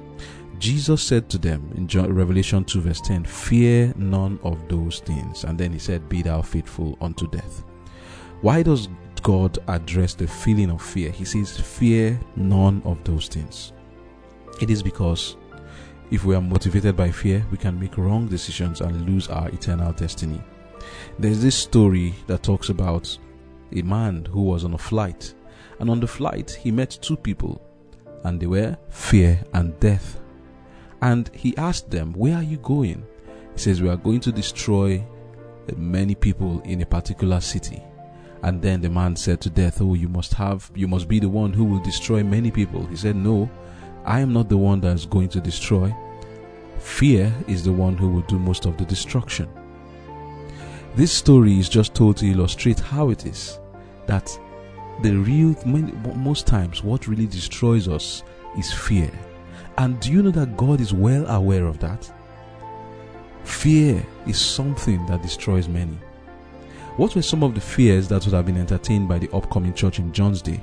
Jesus 0.59 1.03
said 1.03 1.29
to 1.31 1.39
them 1.39 1.71
in 1.77 1.87
Revelation 2.15 2.65
2, 2.65 2.81
verse 2.81 3.01
10, 3.01 3.25
Fear 3.25 3.95
none 3.97 4.39
of 4.43 4.69
those 4.69 5.01
things. 5.01 5.45
And 5.45 5.59
then 5.59 5.73
he 5.73 5.79
said, 5.79 6.09
Be 6.09 6.23
thou 6.23 6.41
faithful 6.41 6.97
unto 7.01 7.29
death. 7.29 7.65
Why 8.41 8.63
does 8.63 8.89
God 9.23 9.59
address 9.67 10.15
the 10.15 10.27
feeling 10.27 10.71
of 10.71 10.81
fear? 10.81 11.11
He 11.11 11.25
says, 11.25 11.59
Fear 11.59 12.19
none 12.37 12.81
of 12.85 13.03
those 13.05 13.29
things. 13.29 13.73
It 14.61 14.71
is 14.71 14.83
because 14.83 15.37
if 16.11 16.25
we 16.25 16.35
are 16.35 16.41
motivated 16.41 16.97
by 16.97 17.11
fear, 17.11 17.45
we 17.51 17.59
can 17.59 17.79
make 17.79 17.99
wrong 17.99 18.27
decisions 18.29 18.81
and 18.81 19.09
lose 19.09 19.29
our 19.29 19.49
eternal 19.49 19.93
destiny. 19.93 20.41
There's 21.19 21.43
this 21.43 21.57
story 21.57 22.15
that 22.27 22.43
talks 22.43 22.69
about 22.69 23.17
a 23.73 23.83
man 23.83 24.25
who 24.27 24.43
was 24.43 24.65
on 24.65 24.75
a 24.75 24.79
flight, 24.79 25.35
and 25.81 25.91
on 25.91 26.01
the 26.01 26.07
flight, 26.07 26.51
he 26.51 26.71
met 26.71 26.99
two 27.03 27.17
people, 27.17 27.61
and 28.25 28.41
they 28.41 28.47
were 28.47 28.77
fear 28.89 29.43
and 29.53 29.79
death. 29.81 30.21
And 31.03 31.29
he 31.35 31.57
asked 31.57 31.91
them, 31.91 32.13
Where 32.13 32.37
are 32.37 32.43
you 32.43 32.59
going? 32.59 33.05
He 33.55 33.59
says, 33.59 33.83
We 33.83 33.89
are 33.89 33.97
going 33.97 34.21
to 34.21 34.33
destroy 34.33 35.05
uh, 35.69 35.75
many 35.77 36.15
people 36.15 36.61
in 36.61 36.83
a 36.83 36.87
particular 36.87 37.41
city. 37.41 37.83
And 38.43 38.63
then 38.63 38.81
the 38.81 38.89
man 38.89 39.17
said 39.17 39.41
to 39.43 39.51
death, 39.51 39.81
Oh, 39.81 39.95
you 39.95 40.09
must 40.09 40.35
have, 40.35 40.71
you 40.75 40.89
must 40.89 41.09
be 41.09 41.19
the 41.19 41.29
one 41.29 41.53
who 41.53 41.65
will 41.65 41.81
destroy 41.81 42.23
many 42.23 42.51
people. 42.51 42.87
He 42.87 42.97
said, 42.97 43.17
No, 43.17 43.51
I 44.07 44.21
am 44.21 44.33
not 44.33 44.49
the 44.49 44.57
one 44.57 44.81
that 44.83 44.95
is 44.95 45.05
going 45.05 45.29
to 45.31 45.41
destroy. 45.41 45.95
Fear 46.79 47.35
is 47.49 47.65
the 47.65 47.73
one 47.73 47.97
who 47.97 48.09
will 48.09 48.23
do 48.23 48.39
most 48.39 48.65
of 48.65 48.77
the 48.77 48.85
destruction. 48.85 49.49
This 50.95 51.13
story 51.13 51.59
is 51.59 51.69
just 51.69 51.95
told 51.95 52.17
to 52.19 52.27
illustrate 52.27 52.79
how 52.79 53.11
it 53.11 53.27
is 53.27 53.59
that 54.07 54.31
the 55.03 55.15
real, 55.15 55.55
most 55.65 56.47
times, 56.47 56.83
what 56.83 57.09
really 57.09 57.27
destroys 57.27 57.89
us 57.89 58.23
is 58.57 58.73
fear. 58.73 59.11
And 59.77 60.01
do 60.01 60.13
you 60.13 60.23
know 60.23 60.31
that 60.31 60.57
God 60.57 60.81
is 60.81 60.95
well 60.95 61.27
aware 61.27 61.67
of 61.67 61.81
that? 61.81 62.11
Fear 63.45 64.07
is 64.27 64.39
something 64.39 65.05
that 65.07 65.23
destroys 65.23 65.69
many. 65.69 65.99
What 66.97 67.15
were 67.15 67.23
some 67.23 67.43
of 67.43 67.55
the 67.55 67.61
fears 67.61 68.09
that 68.09 68.25
would 68.25 68.33
have 68.33 68.47
been 68.47 68.57
entertained 68.57 69.09
by 69.09 69.19
the 69.19 69.31
upcoming 69.33 69.75
church 69.75 69.99
in 69.99 70.13
John's 70.13 70.41
day? 70.41 70.63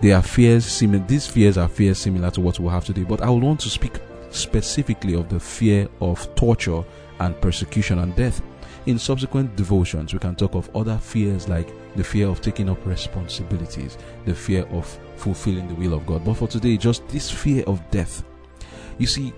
They 0.00 0.12
are 0.12 0.22
fears 0.22 0.66
similar. 0.66 1.04
These 1.06 1.26
fears 1.26 1.56
are 1.56 1.68
fears 1.68 1.98
similar 1.98 2.30
to 2.32 2.40
what 2.40 2.58
we 2.60 2.68
have 2.68 2.84
today. 2.84 3.04
But 3.04 3.22
I 3.22 3.30
would 3.30 3.42
want 3.42 3.60
to 3.60 3.70
speak 3.70 3.98
specifically 4.30 5.14
of 5.14 5.28
the 5.28 5.40
fear 5.40 5.88
of 6.00 6.34
torture 6.34 6.84
and 7.20 7.40
persecution 7.40 8.00
and 8.00 8.14
death. 8.14 8.42
In 8.84 8.98
subsequent 8.98 9.56
devotions, 9.56 10.12
we 10.12 10.20
can 10.20 10.36
talk 10.36 10.54
of 10.54 10.74
other 10.76 10.96
fears 10.98 11.48
like 11.48 11.72
the 11.96 12.04
fear 12.04 12.28
of 12.28 12.40
taking 12.40 12.68
up 12.68 12.84
responsibilities, 12.86 13.98
the 14.26 14.34
fear 14.34 14.64
of 14.66 14.86
fulfilling 15.16 15.66
the 15.66 15.74
will 15.74 15.94
of 15.94 16.06
God. 16.06 16.24
But 16.24 16.34
for 16.34 16.46
today, 16.46 16.76
just 16.76 17.06
this 17.08 17.30
fear 17.30 17.64
of 17.66 17.82
death. 17.90 18.22
You 18.98 19.06
see, 19.06 19.32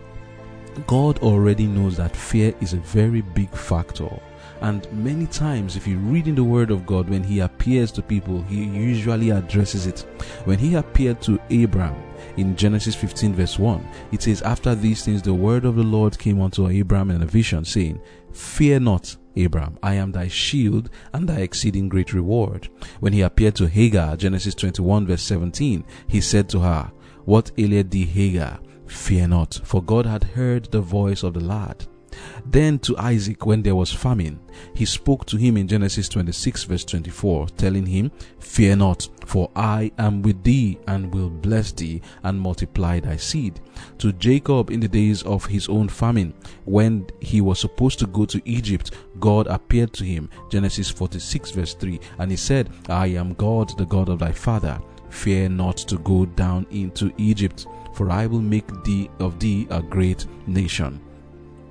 God 0.86 1.18
already 1.20 1.66
knows 1.66 1.96
that 1.96 2.14
fear 2.14 2.52
is 2.60 2.74
a 2.74 2.78
very 2.78 3.22
big 3.22 3.50
factor 3.50 4.08
And 4.60 4.90
many 4.92 5.26
times, 5.26 5.76
if 5.76 5.86
you 5.86 5.98
read 5.98 6.26
in 6.26 6.34
the 6.34 6.44
Word 6.44 6.70
of 6.70 6.86
God, 6.86 7.08
when 7.08 7.22
He 7.22 7.40
appears 7.40 7.92
to 7.92 8.02
people, 8.02 8.42
He 8.42 8.64
usually 8.64 9.30
addresses 9.30 9.86
it. 9.86 10.00
When 10.44 10.58
He 10.58 10.74
appeared 10.74 11.20
to 11.22 11.40
Abraham 11.50 12.02
in 12.36 12.56
Genesis 12.56 12.94
15, 12.94 13.34
verse 13.34 13.58
1, 13.58 13.86
it 14.12 14.22
says, 14.22 14.42
After 14.42 14.74
these 14.74 15.04
things, 15.04 15.22
the 15.22 15.34
word 15.34 15.64
of 15.64 15.76
the 15.76 15.82
Lord 15.82 16.18
came 16.18 16.40
unto 16.40 16.68
Abraham 16.68 17.10
in 17.10 17.22
a 17.22 17.26
vision, 17.26 17.64
saying, 17.64 18.00
Fear 18.32 18.80
not, 18.80 19.16
Abraham, 19.36 19.78
I 19.82 19.94
am 19.94 20.12
thy 20.12 20.28
shield 20.28 20.90
and 21.12 21.28
thy 21.28 21.40
exceeding 21.40 21.88
great 21.88 22.12
reward. 22.12 22.68
When 23.00 23.12
he 23.12 23.22
appeared 23.22 23.54
to 23.56 23.68
Hagar, 23.68 24.16
Genesis 24.16 24.54
21, 24.54 25.06
verse 25.06 25.22
17, 25.22 25.84
he 26.08 26.20
said 26.20 26.48
to 26.50 26.60
her, 26.60 26.90
What 27.24 27.52
aileth 27.56 27.90
thee, 27.90 28.04
Hagar? 28.04 28.58
Fear 28.86 29.28
not, 29.28 29.60
for 29.64 29.82
God 29.82 30.06
had 30.06 30.24
heard 30.24 30.70
the 30.72 30.80
voice 30.80 31.22
of 31.22 31.34
the 31.34 31.40
lad. 31.40 31.86
Then 32.44 32.78
to 32.80 32.96
Isaac, 32.96 33.44
when 33.44 33.62
there 33.62 33.74
was 33.74 33.92
famine, 33.92 34.40
he 34.74 34.84
spoke 34.84 35.26
to 35.26 35.36
him 35.36 35.56
in 35.56 35.68
Genesis 35.68 36.08
26, 36.08 36.64
verse 36.64 36.84
24, 36.84 37.48
telling 37.48 37.86
him, 37.86 38.10
Fear 38.38 38.76
not, 38.76 39.08
for 39.26 39.50
I 39.54 39.92
am 39.98 40.22
with 40.22 40.42
thee, 40.42 40.78
and 40.86 41.12
will 41.12 41.30
bless 41.30 41.72
thee, 41.72 42.00
and 42.22 42.40
multiply 42.40 43.00
thy 43.00 43.16
seed. 43.16 43.60
To 43.98 44.12
Jacob, 44.12 44.70
in 44.70 44.80
the 44.80 44.88
days 44.88 45.22
of 45.24 45.44
his 45.44 45.68
own 45.68 45.88
famine, 45.88 46.32
when 46.64 47.06
he 47.20 47.40
was 47.40 47.60
supposed 47.60 47.98
to 47.98 48.06
go 48.06 48.24
to 48.24 48.40
Egypt, 48.48 48.92
God 49.20 49.46
appeared 49.46 49.92
to 49.94 50.04
him, 50.04 50.30
Genesis 50.50 50.90
46, 50.90 51.50
verse 51.50 51.74
3, 51.74 52.00
and 52.18 52.30
he 52.30 52.36
said, 52.36 52.70
I 52.88 53.08
am 53.08 53.34
God, 53.34 53.76
the 53.76 53.86
God 53.86 54.08
of 54.08 54.20
thy 54.20 54.32
father. 54.32 54.80
Fear 55.10 55.50
not 55.50 55.76
to 55.78 55.98
go 55.98 56.26
down 56.26 56.66
into 56.70 57.12
Egypt, 57.18 57.66
for 57.94 58.10
I 58.10 58.26
will 58.26 58.40
make 58.40 58.84
thee 58.84 59.10
of 59.18 59.38
thee 59.38 59.66
a 59.70 59.82
great 59.82 60.26
nation 60.46 61.00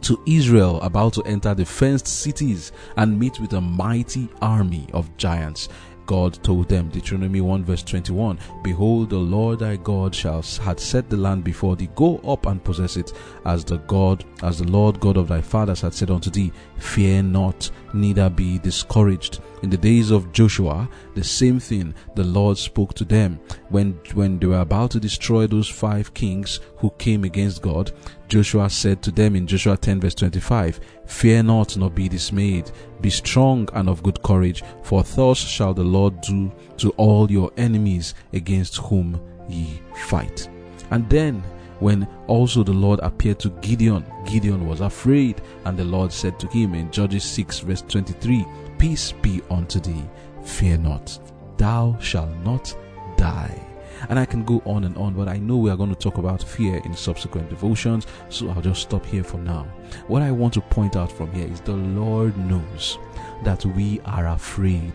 to 0.08 0.22
Israel 0.26 0.80
about 0.84 1.12
to 1.12 1.24
enter 1.24 1.54
the 1.54 1.66
fenced 1.66 2.08
cities 2.08 2.72
and 2.96 3.20
meet 3.20 3.42
with 3.42 3.52
a 3.52 3.60
mighty 3.60 4.30
army 4.42 4.88
of 4.94 5.16
giants. 5.18 5.68
God 6.06 6.42
told 6.42 6.70
them, 6.70 6.88
Deuteronomy 6.88 7.42
1 7.42 7.66
verse 7.66 7.84
21, 7.84 8.40
Behold, 8.64 9.10
the 9.10 9.18
Lord 9.18 9.60
thy 9.60 9.76
God 9.76 10.16
shall 10.16 10.42
had 10.42 10.80
set 10.80 11.10
the 11.10 11.18
land 11.18 11.44
before 11.44 11.76
thee. 11.76 11.90
Go 11.96 12.20
up 12.20 12.46
and 12.46 12.64
possess 12.64 12.96
it, 12.96 13.12
as 13.44 13.66
the 13.66 13.80
God, 13.80 14.24
as 14.44 14.60
the 14.60 14.68
Lord 14.72 14.98
God 15.02 15.18
of 15.18 15.28
thy 15.28 15.42
fathers 15.42 15.82
had 15.82 15.94
said 15.94 16.10
unto 16.10 16.30
thee. 16.30 16.54
Fear 16.78 17.24
not, 17.24 17.70
neither 17.94 18.30
be 18.30 18.60
discouraged. 18.60 19.42
In 19.64 19.72
the 19.72 19.78
days 19.78 20.12
of 20.12 20.32
Joshua, 20.32 20.88
the 21.16 21.24
same 21.24 21.60
thing 21.60 21.96
the 22.16 22.24
Lord 22.24 22.58
spoke 22.58 22.94
to 22.94 23.04
them 23.04 23.40
when 23.70 24.00
when 24.14 24.38
they 24.38 24.46
were 24.46 24.60
about 24.60 24.92
to 24.92 25.00
destroy 25.00 25.48
those 25.48 25.68
five 25.68 26.14
kings 26.14 26.60
who 26.78 26.92
came 27.00 27.24
against 27.24 27.64
God. 27.64 27.92
Joshua 28.28 28.70
said 28.70 29.02
to 29.02 29.12
them 29.12 29.36
in 29.36 29.48
Joshua 29.48 29.76
10 29.76 30.00
verse 30.00 30.14
25, 30.14 30.80
Fear 31.08 31.44
not, 31.44 31.76
nor 31.76 31.90
be 31.90 32.08
dismayed. 32.08 32.72
Be 33.02 33.10
strong 33.10 33.68
and 33.74 33.90
of 33.90 34.04
good 34.04 34.22
courage, 34.22 34.64
for 34.84 35.02
thus 35.02 35.38
shall 35.40 35.74
the 35.74 35.84
Lord 35.84 36.22
do 36.22 36.52
to 36.78 36.92
all 36.92 37.32
your 37.32 37.52
enemies 37.58 38.14
against 38.34 38.78
whom 38.78 39.20
ye 39.50 39.82
fight. 40.08 40.50
And 40.92 41.10
then, 41.10 41.44
when 41.80 42.08
also 42.28 42.64
the 42.64 42.74
Lord 42.74 43.00
appeared 43.02 43.40
to 43.40 43.50
Gideon, 43.62 44.06
Gideon 44.26 44.68
was 44.68 44.82
afraid, 44.82 45.42
and 45.66 45.78
the 45.78 45.84
Lord 45.84 46.12
said 46.12 46.40
to 46.40 46.48
him 46.48 46.74
in 46.74 46.92
Judges 46.92 47.24
6 47.24 47.60
verse 47.60 47.84
23, 47.84 48.46
Peace 48.78 49.12
be 49.12 49.42
unto 49.50 49.80
thee, 49.80 50.04
fear 50.44 50.78
not, 50.78 51.20
thou 51.58 51.98
shalt 52.00 52.36
not 52.44 52.76
die. 53.18 53.64
And 54.10 54.20
I 54.20 54.26
can 54.26 54.44
go 54.44 54.62
on 54.66 54.84
and 54.84 54.96
on, 54.98 55.14
but 55.14 55.28
I 55.28 55.38
know 55.38 55.58
we 55.58 55.72
are 55.72 55.78
going 55.78 55.90
to 55.90 56.00
talk 56.00 56.20
about 56.20 56.44
fear 56.44 56.78
in 56.86 56.94
subsequent 56.94 57.50
devotions, 57.50 58.06
so 58.30 58.50
I'll 58.50 58.62
just 58.62 58.84
stop 58.84 59.06
here 59.06 59.24
for 59.24 59.40
now. 59.40 59.64
What 60.08 60.22
I 60.22 60.32
want 60.32 60.54
to 60.54 60.62
point 60.62 60.96
out 60.96 61.12
from 61.12 61.32
here 61.32 61.48
is 61.48 61.62
the 61.62 61.76
Lord 61.76 62.38
knows 62.38 63.00
that 63.44 63.66
we 63.66 64.00
are 64.02 64.28
afraid. 64.28 64.94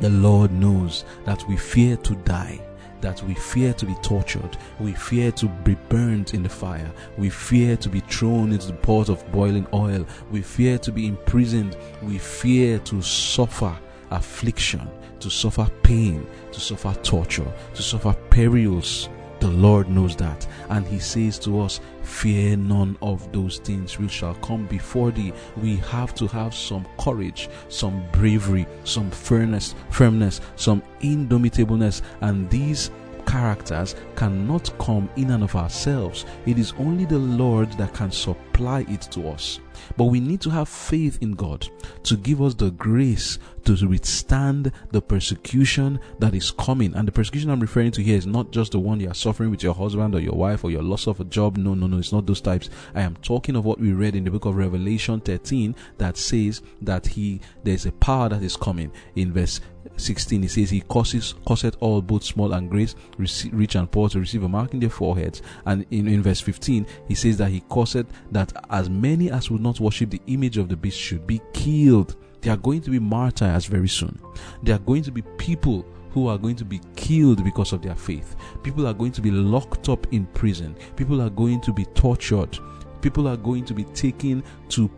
The 0.00 0.10
Lord 0.10 0.50
knows 0.50 1.04
that 1.24 1.46
we 1.46 1.56
fear 1.56 1.96
to 1.98 2.14
die 2.16 2.60
that 3.00 3.22
we 3.22 3.34
fear 3.34 3.72
to 3.74 3.86
be 3.86 3.94
tortured, 4.02 4.56
we 4.78 4.92
fear 4.92 5.32
to 5.32 5.46
be 5.46 5.76
burnt 5.88 6.34
in 6.34 6.42
the 6.42 6.48
fire, 6.48 6.90
we 7.16 7.28
fear 7.28 7.76
to 7.76 7.88
be 7.88 8.00
thrown 8.00 8.52
into 8.52 8.68
the 8.68 8.72
pot 8.72 9.08
of 9.08 9.30
boiling 9.32 9.66
oil, 9.72 10.06
we 10.30 10.42
fear 10.42 10.78
to 10.78 10.92
be 10.92 11.06
imprisoned, 11.06 11.76
we 12.02 12.18
fear 12.18 12.78
to 12.80 13.02
suffer 13.02 13.76
affliction, 14.10 14.88
to 15.20 15.30
suffer 15.30 15.68
pain, 15.82 16.26
to 16.52 16.60
suffer 16.60 16.94
torture, 17.02 17.52
to 17.74 17.82
suffer 17.82 18.12
perils. 18.30 19.08
The 19.40 19.48
Lord 19.48 19.88
knows 19.88 20.16
that. 20.16 20.46
And 20.70 20.86
He 20.86 20.98
says 20.98 21.38
to 21.40 21.60
us, 21.60 21.80
Fear 22.02 22.56
none 22.56 22.96
of 23.02 23.30
those 23.32 23.58
things 23.58 23.98
which 23.98 24.10
shall 24.10 24.34
come 24.36 24.66
before 24.66 25.10
thee. 25.10 25.32
We 25.56 25.76
have 25.76 26.14
to 26.16 26.26
have 26.28 26.54
some 26.54 26.86
courage, 26.98 27.48
some 27.68 28.04
bravery, 28.12 28.66
some 28.84 29.10
firmness, 29.10 29.74
firmness, 29.90 30.40
some 30.56 30.82
indomitableness. 31.00 32.02
And 32.20 32.48
these 32.48 32.90
characters 33.26 33.94
cannot 34.14 34.72
come 34.78 35.10
in 35.16 35.30
and 35.30 35.42
of 35.42 35.56
ourselves. 35.56 36.24
It 36.46 36.58
is 36.58 36.72
only 36.78 37.04
the 37.04 37.18
Lord 37.18 37.70
that 37.72 37.92
can 37.92 38.10
supply 38.10 38.86
it 38.88 39.02
to 39.12 39.28
us. 39.28 39.60
But 39.96 40.04
we 40.04 40.20
need 40.20 40.40
to 40.42 40.50
have 40.50 40.68
faith 40.68 41.18
in 41.20 41.32
God 41.32 41.66
to 42.04 42.16
give 42.16 42.42
us 42.42 42.54
the 42.54 42.70
grace 42.70 43.38
to 43.64 43.88
withstand 43.88 44.72
the 44.92 45.02
persecution 45.02 45.98
that 46.18 46.34
is 46.34 46.50
coming. 46.52 46.94
And 46.94 47.06
the 47.08 47.12
persecution 47.12 47.50
I'm 47.50 47.60
referring 47.60 47.90
to 47.92 48.02
here 48.02 48.16
is 48.16 48.26
not 48.26 48.52
just 48.52 48.72
the 48.72 48.78
one 48.78 49.00
you 49.00 49.10
are 49.10 49.14
suffering 49.14 49.50
with 49.50 49.62
your 49.62 49.74
husband 49.74 50.14
or 50.14 50.20
your 50.20 50.34
wife 50.34 50.64
or 50.64 50.70
your 50.70 50.82
loss 50.82 51.06
of 51.06 51.20
a 51.20 51.24
job. 51.24 51.56
No, 51.56 51.74
no, 51.74 51.86
no, 51.86 51.98
it's 51.98 52.12
not 52.12 52.26
those 52.26 52.40
types. 52.40 52.70
I 52.94 53.02
am 53.02 53.16
talking 53.16 53.56
of 53.56 53.64
what 53.64 53.80
we 53.80 53.92
read 53.92 54.14
in 54.14 54.24
the 54.24 54.30
book 54.30 54.44
of 54.44 54.56
Revelation 54.56 55.20
13 55.20 55.74
that 55.98 56.16
says 56.16 56.62
that 56.80 57.06
he 57.06 57.40
there's 57.64 57.86
a 57.86 57.92
power 57.92 58.28
that 58.28 58.42
is 58.42 58.56
coming 58.56 58.92
in 59.16 59.32
verse 59.32 59.60
16 59.96 60.42
he 60.42 60.48
says 60.48 60.70
he 60.70 60.80
causes 60.82 61.34
causeth 61.46 61.76
all 61.80 62.02
both 62.02 62.22
small 62.22 62.52
and 62.52 62.70
great 62.70 62.94
rich 63.18 63.74
and 63.74 63.90
poor 63.90 64.08
to 64.08 64.20
receive 64.20 64.42
a 64.42 64.48
mark 64.48 64.74
in 64.74 64.80
their 64.80 64.90
foreheads 64.90 65.42
and 65.64 65.86
in, 65.90 66.06
in 66.06 66.22
verse 66.22 66.40
15 66.40 66.86
he 67.08 67.14
says 67.14 67.36
that 67.38 67.50
he 67.50 67.60
causeth 67.68 68.06
that 68.30 68.52
as 68.70 68.90
many 68.90 69.30
as 69.30 69.50
would 69.50 69.60
not 69.66 69.80
worship 69.80 70.10
the 70.10 70.22
image 70.28 70.58
of 70.58 70.68
the 70.68 70.76
beast 70.76 70.98
should 70.98 71.26
be 71.26 71.40
killed. 71.52 72.16
They 72.40 72.50
are 72.50 72.56
going 72.56 72.80
to 72.82 72.90
be 72.90 73.00
martyrs 73.00 73.66
very 73.66 73.88
soon. 73.88 74.18
They 74.62 74.72
are 74.72 74.78
going 74.78 75.02
to 75.02 75.10
be 75.10 75.22
people 75.36 75.84
who 76.10 76.28
are 76.28 76.38
going 76.38 76.56
to 76.56 76.64
be 76.64 76.80
killed 76.94 77.42
because 77.44 77.72
of 77.72 77.82
their 77.82 77.96
faith. 77.96 78.36
People 78.62 78.86
are 78.86 78.94
going 78.94 79.12
to 79.12 79.20
be 79.20 79.30
locked 79.30 79.88
up 79.88 80.06
in 80.12 80.26
prison. 80.26 80.76
People 80.94 81.20
are 81.20 81.30
going 81.30 81.60
to 81.62 81.72
be 81.72 81.84
tortured. 81.86 82.58
People 83.02 83.26
are 83.28 83.36
going 83.36 83.64
to 83.64 83.74
be 83.74 83.84
taken 83.84 84.42
to 84.70 84.88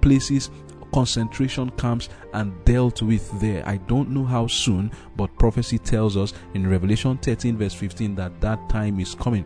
places 0.00 0.50
concentration 0.92 1.70
camps 1.78 2.08
and 2.34 2.52
dealt 2.64 3.00
with 3.00 3.40
there. 3.40 3.62
I 3.66 3.76
don't 3.76 4.10
know 4.10 4.24
how 4.24 4.48
soon, 4.48 4.90
but 5.16 5.38
prophecy 5.38 5.78
tells 5.78 6.16
us 6.16 6.32
in 6.54 6.68
Revelation 6.68 7.16
13, 7.18 7.56
verse 7.56 7.74
15, 7.74 8.16
that 8.16 8.40
that 8.40 8.68
time 8.68 8.98
is 8.98 9.14
coming. 9.14 9.44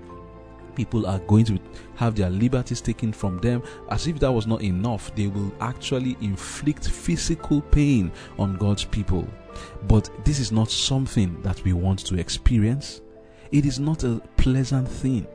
People 0.74 1.06
are 1.06 1.18
going 1.20 1.44
to 1.46 1.58
have 1.96 2.14
their 2.14 2.30
liberties 2.30 2.80
taken 2.80 3.12
from 3.12 3.38
them. 3.38 3.62
As 3.90 4.06
if 4.06 4.18
that 4.20 4.32
was 4.32 4.46
not 4.46 4.62
enough, 4.62 5.14
they 5.14 5.26
will 5.26 5.52
actually 5.60 6.16
inflict 6.20 6.88
physical 6.88 7.60
pain 7.60 8.10
on 8.38 8.56
God's 8.56 8.84
people. 8.84 9.28
But 9.86 10.10
this 10.24 10.40
is 10.40 10.52
not 10.52 10.70
something 10.70 11.40
that 11.42 11.62
we 11.64 11.72
want 11.72 12.04
to 12.06 12.18
experience. 12.18 13.00
It 13.52 13.66
is 13.66 13.78
not 13.78 14.04
a 14.04 14.20
pleasant 14.36 14.88
thing 14.88 15.26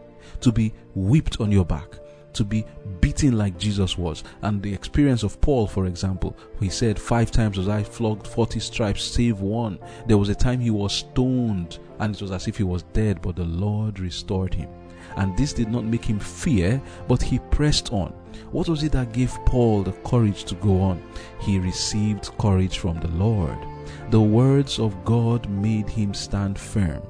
to 0.41 0.51
be 0.51 0.73
whipped 0.93 1.39
on 1.39 1.51
your 1.51 1.65
back 1.65 1.99
to 2.33 2.43
be 2.43 2.65
beaten 3.01 3.37
like 3.37 3.57
Jesus 3.57 3.97
was. 3.97 4.23
And 4.41 4.61
the 4.61 4.73
experience 4.73 5.23
of 5.23 5.39
Paul, 5.41 5.67
for 5.67 5.85
example, 5.85 6.37
he 6.59 6.69
said, 6.69 6.99
Five 6.99 7.31
times 7.31 7.57
was 7.57 7.67
I 7.67 7.83
flogged 7.83 8.27
40 8.27 8.59
stripes, 8.59 9.03
save 9.03 9.41
one. 9.41 9.79
There 10.07 10.17
was 10.17 10.29
a 10.29 10.35
time 10.35 10.59
he 10.59 10.69
was 10.69 10.93
stoned, 10.93 11.79
and 11.99 12.15
it 12.15 12.21
was 12.21 12.31
as 12.31 12.47
if 12.47 12.57
he 12.57 12.63
was 12.63 12.83
dead, 12.83 13.21
but 13.21 13.35
the 13.35 13.43
Lord 13.43 13.99
restored 13.99 14.53
him. 14.53 14.69
And 15.15 15.35
this 15.37 15.53
did 15.53 15.69
not 15.69 15.85
make 15.85 16.05
him 16.05 16.19
fear, 16.19 16.81
but 17.07 17.21
he 17.21 17.39
pressed 17.51 17.91
on. 17.91 18.13
What 18.51 18.69
was 18.69 18.83
it 18.83 18.91
that 18.93 19.11
gave 19.13 19.37
Paul 19.45 19.83
the 19.83 19.91
courage 19.91 20.43
to 20.45 20.55
go 20.55 20.81
on? 20.81 21.01
He 21.39 21.59
received 21.59 22.37
courage 22.37 22.77
from 22.77 22.99
the 22.99 23.09
Lord. 23.09 23.57
The 24.11 24.21
words 24.21 24.79
of 24.79 25.03
God 25.05 25.49
made 25.49 25.89
him 25.89 26.13
stand 26.13 26.57
firm 26.57 27.01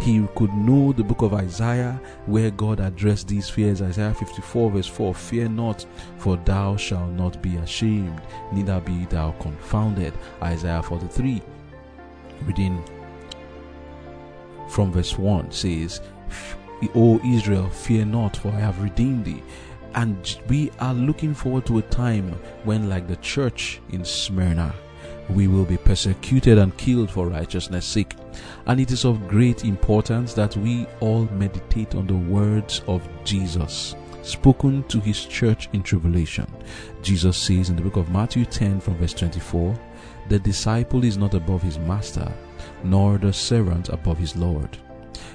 he 0.00 0.26
could 0.34 0.52
know 0.54 0.92
the 0.92 1.04
book 1.04 1.22
of 1.22 1.34
Isaiah 1.34 2.00
where 2.26 2.50
God 2.50 2.80
addressed 2.80 3.28
these 3.28 3.48
fears. 3.48 3.82
Isaiah 3.82 4.14
54, 4.14 4.70
verse 4.70 4.86
4 4.86 5.14
Fear 5.14 5.48
not, 5.50 5.86
for 6.18 6.36
thou 6.38 6.76
shalt 6.76 7.10
not 7.12 7.40
be 7.42 7.56
ashamed, 7.56 8.20
neither 8.52 8.80
be 8.80 9.06
thou 9.06 9.32
confounded. 9.32 10.14
Isaiah 10.42 10.82
43, 10.82 11.42
reading 12.46 12.82
from 14.68 14.92
verse 14.92 15.18
1 15.18 15.50
says, 15.50 16.00
O 16.94 17.20
Israel, 17.24 17.68
fear 17.68 18.04
not, 18.04 18.36
for 18.36 18.48
I 18.48 18.60
have 18.60 18.82
redeemed 18.82 19.24
thee. 19.24 19.42
And 19.94 20.38
we 20.48 20.70
are 20.78 20.94
looking 20.94 21.34
forward 21.34 21.66
to 21.66 21.78
a 21.78 21.82
time 21.82 22.30
when, 22.64 22.88
like 22.88 23.08
the 23.08 23.16
church 23.16 23.80
in 23.90 24.04
Smyrna, 24.04 24.74
we 25.28 25.48
will 25.48 25.64
be 25.64 25.76
persecuted 25.76 26.58
and 26.58 26.76
killed 26.76 27.10
for 27.10 27.28
righteousness' 27.28 27.86
sake. 27.86 28.14
And 28.66 28.80
it 28.80 28.90
is 28.90 29.04
of 29.04 29.28
great 29.28 29.64
importance 29.64 30.34
that 30.34 30.56
we 30.56 30.86
all 31.00 31.24
meditate 31.32 31.94
on 31.94 32.06
the 32.06 32.14
words 32.14 32.82
of 32.86 33.06
Jesus. 33.24 33.94
spoken 34.22 34.82
to 34.84 35.00
his 35.00 35.24
church 35.24 35.68
in 35.72 35.82
tribulation. 35.82 36.46
Jesus 37.02 37.36
says 37.36 37.70
in 37.70 37.76
the 37.76 37.82
book 37.82 37.96
of 37.96 38.10
Matthew 38.10 38.44
10 38.44 38.80
from 38.80 38.96
verse 38.96 39.14
24, 39.14 39.78
The 40.28 40.38
disciple 40.38 41.04
is 41.04 41.16
not 41.16 41.34
above 41.34 41.62
his 41.62 41.78
master, 41.78 42.30
nor 42.84 43.18
the 43.18 43.32
servant 43.32 43.88
above 43.88 44.18
his 44.18 44.36
Lord. 44.36 44.76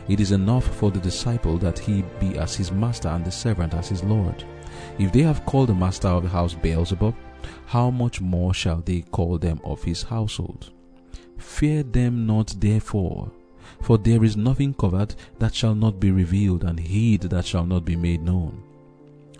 It 0.08 0.20
is 0.20 0.32
enough 0.32 0.66
for 0.66 0.92
the 0.92 1.00
disciple 1.00 1.58
that 1.60 1.80
he 1.80 2.04
be 2.20 2.38
as 2.38 2.56
his 2.56 2.72
master 2.72 3.10
and 3.10 3.26
the 3.26 3.32
servant 3.32 3.74
as 3.74 3.90
his 3.90 4.04
Lord. 4.04 4.44
If 5.00 5.12
they 5.12 5.22
have 5.22 5.46
called 5.46 5.70
the 5.70 5.76
master 5.76 6.08
of 6.08 6.24
the 6.24 6.30
house 6.30 6.54
Beelzebub, 6.54 7.16
how 7.68 7.90
much 7.90 8.22
more 8.22 8.54
shall 8.54 8.82
they 8.82 9.02
call 9.02 9.38
them 9.38 9.60
of 9.64 9.84
his 9.84 10.04
household? 10.04 10.72
Fear 11.38 11.84
them 11.84 12.26
not 12.26 12.56
therefore, 12.60 13.32
for 13.82 13.98
there 13.98 14.24
is 14.24 14.38
nothing 14.38 14.74
covered 14.74 15.16
that 15.40 15.54
shall 15.54 15.76
not 15.76 16.00
be 16.00 16.12
revealed, 16.12 16.64
and 16.64 16.80
hid 16.80 17.22
that 17.22 17.46
shall 17.46 17.66
not 17.66 17.86
be 17.86 17.96
made 17.96 18.22
known. 18.22 18.65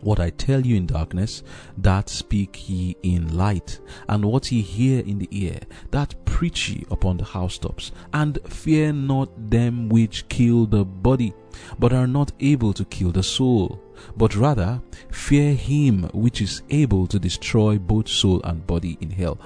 What 0.06 0.20
I 0.20 0.30
tell 0.30 0.64
you 0.64 0.76
in 0.76 0.86
darkness, 0.86 1.42
that 1.80 2.10
speak 2.10 2.70
ye 2.70 2.96
in 3.02 3.36
light, 3.36 3.80
and 4.08 4.24
what 4.24 4.52
ye 4.52 4.62
hear 4.62 5.00
in 5.00 5.18
the 5.18 5.28
ear, 5.32 5.60
that 5.90 6.14
preach 6.26 6.70
ye 6.70 6.86
upon 6.92 7.18
the 7.18 7.26
housetops. 7.26 7.92
And 8.14 8.38
fear 8.48 8.94
not 8.94 9.50
them 9.50 9.90
which 9.90 10.30
kill 10.30 10.68
the 10.68 10.86
body, 10.86 11.34
but 11.80 11.92
are 11.92 12.06
not 12.06 12.34
able 12.40 12.72
to 12.74 12.86
kill 12.86 13.12
the 13.12 13.24
soul, 13.24 13.82
but 14.16 14.36
rather 14.36 14.80
fear 15.10 15.56
him 15.56 16.04
which 16.14 16.40
is 16.40 16.62
able 16.70 17.08
to 17.08 17.18
destroy 17.18 17.80
both 17.80 18.08
soul 18.08 18.42
and 18.44 18.68
body 18.68 19.00
in 19.02 19.10
hell. 19.10 19.40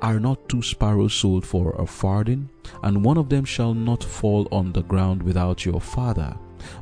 Are 0.00 0.20
not 0.20 0.48
two 0.48 0.62
sparrows 0.62 1.12
sold 1.12 1.44
for 1.44 1.72
a 1.72 1.84
farthing, 1.84 2.50
and 2.84 3.04
one 3.04 3.18
of 3.18 3.30
them 3.30 3.44
shall 3.44 3.74
not 3.74 4.04
fall 4.04 4.46
on 4.52 4.72
the 4.72 4.82
ground 4.82 5.24
without 5.24 5.64
your 5.64 5.80
Father? 5.80 6.36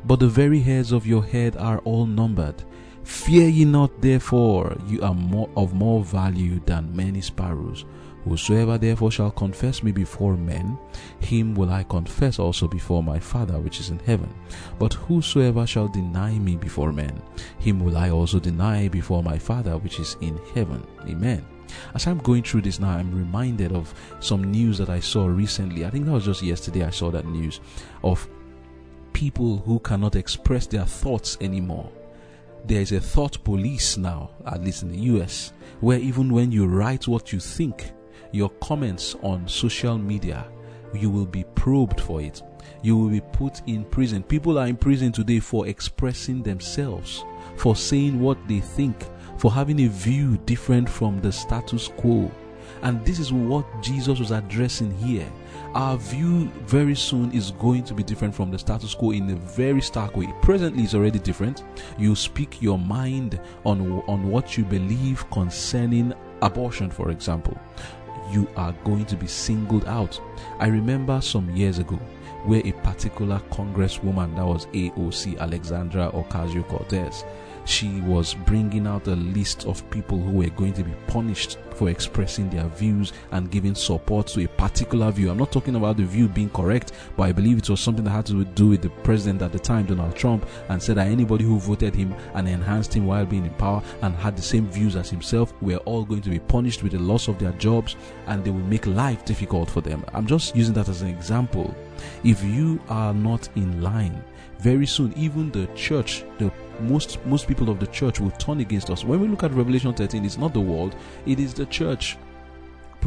But 0.05 0.19
the 0.19 0.27
very 0.27 0.59
hairs 0.59 0.91
of 0.91 1.07
your 1.07 1.23
head 1.23 1.57
are 1.57 1.79
all 1.79 2.05
numbered. 2.05 2.63
Fear 3.07 3.47
ye 3.47 3.63
not, 3.63 4.01
therefore, 4.01 4.75
you 4.85 5.01
are 5.01 5.13
more 5.13 5.49
of 5.55 5.73
more 5.73 6.03
value 6.03 6.59
than 6.65 6.93
many 6.93 7.21
sparrows. 7.21 7.85
Whosoever 8.25 8.77
therefore 8.77 9.11
shall 9.11 9.31
confess 9.31 9.81
me 9.81 9.93
before 9.93 10.35
men, 10.35 10.77
him 11.21 11.55
will 11.55 11.69
I 11.71 11.83
confess 11.83 12.37
also 12.37 12.67
before 12.67 13.01
my 13.01 13.17
Father 13.17 13.59
which 13.59 13.79
is 13.79 13.91
in 13.91 13.99
heaven. 13.99 14.29
But 14.77 14.93
whosoever 14.93 15.65
shall 15.65 15.87
deny 15.87 16.37
me 16.37 16.57
before 16.57 16.91
men, 16.91 17.21
him 17.59 17.79
will 17.79 17.95
I 17.95 18.09
also 18.09 18.41
deny 18.41 18.89
before 18.89 19.23
my 19.23 19.37
Father 19.37 19.77
which 19.77 20.01
is 20.01 20.17
in 20.19 20.37
heaven. 20.53 20.85
Amen. 21.07 21.45
As 21.95 22.07
I'm 22.07 22.17
going 22.17 22.43
through 22.43 22.63
this 22.63 22.81
now, 22.81 22.89
I'm 22.89 23.17
reminded 23.17 23.71
of 23.71 23.93
some 24.19 24.51
news 24.51 24.77
that 24.79 24.89
I 24.89 24.99
saw 24.99 25.27
recently. 25.27 25.85
I 25.85 25.91
think 25.91 26.05
that 26.07 26.11
was 26.11 26.25
just 26.25 26.43
yesterday 26.43 26.83
I 26.83 26.89
saw 26.89 27.09
that 27.11 27.25
news 27.25 27.61
of 28.03 28.27
people 29.13 29.59
who 29.59 29.79
cannot 29.79 30.17
express 30.17 30.67
their 30.67 30.85
thoughts 30.85 31.37
anymore 31.39 31.89
there 32.65 32.81
is 32.81 32.91
a 32.91 32.99
thought 32.99 33.43
police 33.43 33.97
now, 33.97 34.31
at 34.45 34.63
least 34.63 34.83
in 34.83 34.89
the 34.89 34.99
US, 35.15 35.53
where 35.79 35.99
even 35.99 36.33
when 36.33 36.51
you 36.51 36.65
write 36.67 37.07
what 37.07 37.31
you 37.31 37.39
think, 37.39 37.91
your 38.31 38.49
comments 38.61 39.15
on 39.21 39.47
social 39.47 39.97
media, 39.97 40.47
you 40.93 41.09
will 41.09 41.25
be 41.25 41.43
probed 41.55 41.99
for 41.99 42.21
it. 42.21 42.41
You 42.81 42.97
will 42.97 43.09
be 43.09 43.21
put 43.21 43.61
in 43.67 43.85
prison. 43.85 44.23
People 44.23 44.57
are 44.59 44.67
in 44.67 44.77
prison 44.77 45.11
today 45.11 45.39
for 45.39 45.67
expressing 45.67 46.43
themselves, 46.43 47.23
for 47.55 47.75
saying 47.75 48.19
what 48.19 48.37
they 48.47 48.59
think, 48.59 49.05
for 49.37 49.51
having 49.51 49.81
a 49.81 49.87
view 49.87 50.37
different 50.45 50.89
from 50.89 51.19
the 51.21 51.31
status 51.31 51.89
quo. 51.97 52.31
And 52.81 53.03
this 53.05 53.19
is 53.19 53.33
what 53.33 53.65
Jesus 53.81 54.19
was 54.19 54.31
addressing 54.31 54.91
here 54.97 55.29
our 55.77 55.95
view 55.97 56.47
very 56.65 56.95
soon 56.95 57.31
is 57.31 57.51
going 57.51 57.83
to 57.83 57.93
be 57.93 58.01
different 58.01 58.33
from 58.33 58.49
the 58.49 58.57
status 58.57 58.95
quo 58.95 59.11
in 59.11 59.29
a 59.29 59.35
very 59.35 59.79
stark 59.79 60.17
way. 60.17 60.27
Presently, 60.41 60.83
it's 60.83 60.95
already 60.95 61.19
different. 61.19 61.63
You 61.99 62.15
speak 62.15 62.61
your 62.61 62.79
mind 62.79 63.39
on, 63.63 64.01
on 64.07 64.27
what 64.27 64.57
you 64.57 64.65
believe 64.65 65.29
concerning 65.29 66.13
abortion, 66.41 66.89
for 66.89 67.11
example. 67.11 67.55
You 68.31 68.49
are 68.55 68.73
going 68.83 69.05
to 69.05 69.15
be 69.15 69.27
singled 69.27 69.85
out. 69.85 70.19
I 70.57 70.65
remember 70.67 71.21
some 71.21 71.47
years 71.55 71.77
ago 71.77 71.97
where 72.45 72.61
a 72.65 72.71
particular 72.71 73.39
congresswoman, 73.51 74.35
that 74.35 74.45
was 74.45 74.65
AOC 74.67 75.37
Alexandria 75.37 76.09
Ocasio 76.11 76.67
Cortez, 76.67 77.23
she 77.67 78.01
was 78.01 78.33
bringing 78.33 78.87
out 78.87 79.07
a 79.07 79.15
list 79.15 79.65
of 79.65 79.87
people 79.89 80.19
who 80.19 80.31
were 80.31 80.49
going 80.49 80.73
to 80.73 80.83
be 80.83 80.93
punished 81.07 81.57
for 81.75 81.89
expressing 81.89 82.49
their 82.49 82.67
views 82.69 83.13
and 83.31 83.51
giving 83.51 83.75
support 83.75 84.27
to 84.27 84.43
a 84.43 84.47
particular 84.47 85.11
view. 85.11 85.29
I'm 85.29 85.37
not 85.37 85.51
talking 85.51 85.75
about 85.75 85.97
the 85.97 86.03
view 86.03 86.27
being 86.27 86.49
correct, 86.49 86.93
but 87.15 87.23
I 87.23 87.31
believe 87.31 87.57
it 87.57 87.69
was 87.69 87.79
something 87.79 88.03
that 88.05 88.11
had 88.11 88.25
to 88.27 88.43
do 88.45 88.69
with 88.69 88.81
the 88.81 88.89
president 88.89 89.41
at 89.41 89.51
the 89.51 89.59
time, 89.59 89.85
Donald 89.85 90.15
Trump, 90.15 90.47
and 90.69 90.81
said 90.81 90.95
that 90.97 91.07
anybody 91.07 91.43
who 91.43 91.59
voted 91.59 91.93
him 91.93 92.15
and 92.33 92.47
enhanced 92.47 92.93
him 92.93 93.05
while 93.05 93.25
being 93.25 93.45
in 93.45 93.53
power 93.55 93.83
and 94.01 94.15
had 94.15 94.35
the 94.35 94.41
same 94.41 94.67
views 94.69 94.95
as 94.95 95.09
himself 95.09 95.53
were 95.61 95.77
all 95.77 96.03
going 96.05 96.21
to 96.21 96.29
be 96.29 96.39
punished 96.39 96.83
with 96.83 96.93
the 96.93 96.99
loss 96.99 97.27
of 97.27 97.37
their 97.37 97.51
jobs 97.53 97.95
and 98.27 98.43
they 98.43 98.49
will 98.49 98.59
make 98.61 98.87
life 98.87 99.25
difficult 99.25 99.69
for 99.69 99.81
them. 99.81 100.03
I'm 100.13 100.25
just 100.25 100.55
using 100.55 100.73
that 100.75 100.89
as 100.89 101.01
an 101.01 101.09
example. 101.09 101.75
If 102.23 102.43
you 102.43 102.79
are 102.89 103.13
not 103.13 103.49
in 103.55 103.81
line, 103.81 104.23
very 104.59 104.85
soon 104.85 105.13
even 105.17 105.51
the 105.51 105.67
church, 105.75 106.23
the 106.37 106.51
most 106.79 107.23
most 107.25 107.47
people 107.47 107.69
of 107.69 107.79
the 107.79 107.87
church 107.87 108.19
will 108.19 108.31
turn 108.31 108.59
against 108.59 108.89
us. 108.89 109.03
When 109.03 109.19
we 109.19 109.27
look 109.27 109.43
at 109.43 109.51
Revelation 109.51 109.93
13, 109.93 110.25
it's 110.25 110.37
not 110.37 110.53
the 110.53 110.61
world, 110.61 110.95
it 111.25 111.39
is 111.39 111.53
the 111.53 111.65
church. 111.65 112.17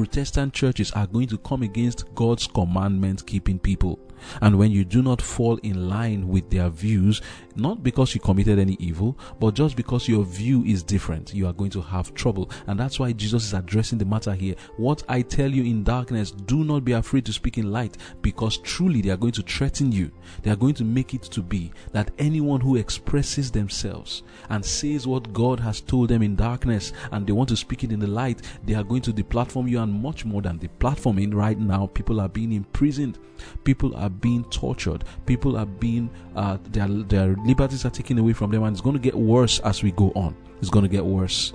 Protestant 0.01 0.55
churches 0.55 0.91
are 0.93 1.07
going 1.07 1.27
to 1.27 1.37
come 1.37 1.63
against 1.63 2.07
God's 2.15 2.47
commandment 2.47 3.27
keeping 3.27 3.59
people. 3.59 3.99
And 4.41 4.59
when 4.59 4.71
you 4.71 4.85
do 4.85 5.03
not 5.03 5.23
fall 5.23 5.57
in 5.59 5.89
line 5.89 6.29
with 6.29 6.51
their 6.51 6.69
views, 6.71 7.21
not 7.57 7.83
because 7.83 8.15
you 8.15 8.21
committed 8.21 8.59
any 8.59 8.77
evil, 8.79 9.19
but 9.39 9.55
just 9.55 9.77
because 9.77 10.09
your 10.09 10.25
view 10.25 10.65
is 10.65 10.83
different, 10.83 11.35
you 11.35 11.47
are 11.47 11.53
going 11.53 11.71
to 11.71 11.81
have 11.81 12.15
trouble. 12.15 12.51
And 12.67 12.79
that's 12.79 12.99
why 12.99 13.13
Jesus 13.13 13.45
is 13.45 13.55
addressing 13.55 13.99
the 13.99 14.05
matter 14.05 14.35
here. 14.35 14.55
What 14.77 15.03
I 15.09 15.23
tell 15.23 15.51
you 15.51 15.65
in 15.65 15.85
darkness, 15.85 16.31
do 16.31 16.65
not 16.65 16.85
be 16.85 16.93
afraid 16.93 17.25
to 17.27 17.33
speak 17.33 17.59
in 17.59 17.73
light, 17.73 17.97
because 18.23 18.59
truly 18.59 19.01
they 19.01 19.11
are 19.11 19.17
going 19.17 19.33
to 19.33 19.43
threaten 19.43 19.93
you. 19.93 20.11
They 20.43 20.51
are 20.51 20.57
going 20.57 20.75
to 20.75 20.85
make 20.85 21.15
it 21.15 21.23
to 21.23 21.43
be 21.43 21.73
that 21.93 22.11
anyone 22.19 22.61
who 22.61 22.77
expresses 22.77 23.51
themselves 23.51 24.23
and 24.49 24.65
says 24.65 25.07
what 25.07 25.33
God 25.33 25.61
has 25.61 25.81
told 25.81 26.09
them 26.09 26.23
in 26.23 26.37
darkness 26.37 26.93
and 27.13 27.27
they 27.27 27.33
want 27.33 27.49
to 27.51 27.57
speak 27.57 27.85
it 27.85 27.93
in 27.93 28.01
the 28.01 28.07
light, 28.07 28.43
they 28.65 28.75
are 28.75 28.85
going 28.85 29.03
to 29.03 29.13
deplatform 29.13 29.69
you 29.69 29.81
and 29.81 29.90
much 29.91 30.25
more 30.25 30.43
than 30.43 30.59
the 30.59 30.69
platforming 30.79 31.35
right 31.35 31.59
now. 31.59 31.87
People 31.89 32.21
are 32.21 32.29
being 32.29 32.53
imprisoned. 32.53 33.19
People 33.65 33.95
are 33.97 34.11
being 34.11 34.45
tortured. 34.45 35.05
People 35.27 35.57
are 35.57 35.67
being, 35.67 36.11
uh, 36.37 36.59
their, 36.71 36.89
their 36.89 37.37
liberties 37.45 37.85
are 37.85 37.91
taken 37.91 38.19
away 38.19 38.33
from 38.33 38.51
them, 38.51 38.63
and 38.63 38.75
it's 38.75 38.81
going 38.81 38.97
to 38.97 39.03
get 39.03 39.15
worse 39.15 39.59
as 39.61 39.83
we 39.83 39.93
go 39.93 40.13
on. 40.15 40.37
It's 40.61 40.71
going 40.71 40.85
to 40.85 40.89
get 40.89 41.05
worse. 41.05 41.53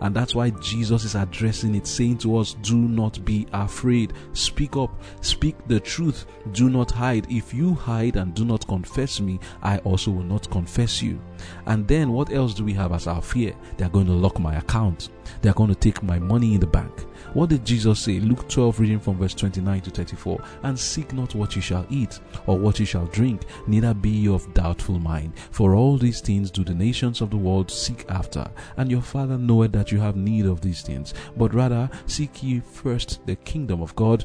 And 0.00 0.14
that's 0.14 0.34
why 0.34 0.50
Jesus 0.50 1.04
is 1.04 1.14
addressing 1.14 1.74
it, 1.74 1.86
saying 1.86 2.18
to 2.18 2.36
us, 2.38 2.54
Do 2.62 2.76
not 2.76 3.24
be 3.24 3.46
afraid. 3.52 4.12
Speak 4.32 4.76
up. 4.76 5.02
Speak 5.20 5.56
the 5.68 5.80
truth. 5.80 6.26
Do 6.52 6.68
not 6.68 6.90
hide. 6.90 7.30
If 7.30 7.54
you 7.54 7.74
hide 7.74 8.16
and 8.16 8.34
do 8.34 8.44
not 8.44 8.66
confess 8.66 9.20
me, 9.20 9.40
I 9.62 9.78
also 9.78 10.10
will 10.10 10.24
not 10.24 10.50
confess 10.50 11.02
you. 11.02 11.20
And 11.66 11.86
then 11.86 12.12
what 12.12 12.32
else 12.32 12.54
do 12.54 12.64
we 12.64 12.72
have 12.74 12.92
as 12.92 13.06
our 13.06 13.22
fear? 13.22 13.54
They're 13.76 13.88
going 13.88 14.06
to 14.06 14.12
lock 14.12 14.38
my 14.38 14.56
account. 14.56 15.10
They're 15.42 15.54
going 15.54 15.70
to 15.70 15.76
take 15.76 16.02
my 16.02 16.18
money 16.18 16.54
in 16.54 16.60
the 16.60 16.66
bank. 16.66 17.06
What 17.34 17.50
did 17.50 17.64
Jesus 17.64 18.00
say? 18.00 18.20
Luke 18.20 18.48
12, 18.48 18.80
reading 18.80 19.00
from 19.00 19.18
verse 19.18 19.34
29 19.34 19.80
to 19.82 19.90
34. 19.90 20.42
And 20.62 20.78
seek 20.78 21.12
not 21.12 21.34
what 21.34 21.54
you 21.54 21.62
shall 21.62 21.86
eat, 21.90 22.20
or 22.46 22.58
what 22.58 22.80
you 22.80 22.86
shall 22.86 23.06
drink, 23.06 23.42
neither 23.66 23.92
be 23.92 24.10
ye 24.10 24.28
of 24.28 24.52
doubtful 24.54 24.98
mind. 24.98 25.34
For 25.50 25.74
all 25.74 25.98
these 25.98 26.20
things 26.20 26.50
do 26.50 26.64
the 26.64 26.74
nations 26.74 27.20
of 27.20 27.30
the 27.30 27.36
world 27.36 27.70
seek 27.70 28.04
after. 28.08 28.48
And 28.76 28.90
your 28.90 29.02
Father 29.02 29.36
knoweth 29.36 29.72
that 29.72 29.92
you 29.92 30.00
have 30.00 30.16
need 30.16 30.46
of 30.46 30.60
these 30.60 30.82
things. 30.82 31.14
But 31.36 31.54
rather 31.54 31.90
seek 32.06 32.42
ye 32.42 32.60
first 32.60 33.26
the 33.26 33.36
kingdom 33.36 33.82
of 33.82 33.94
God, 33.96 34.24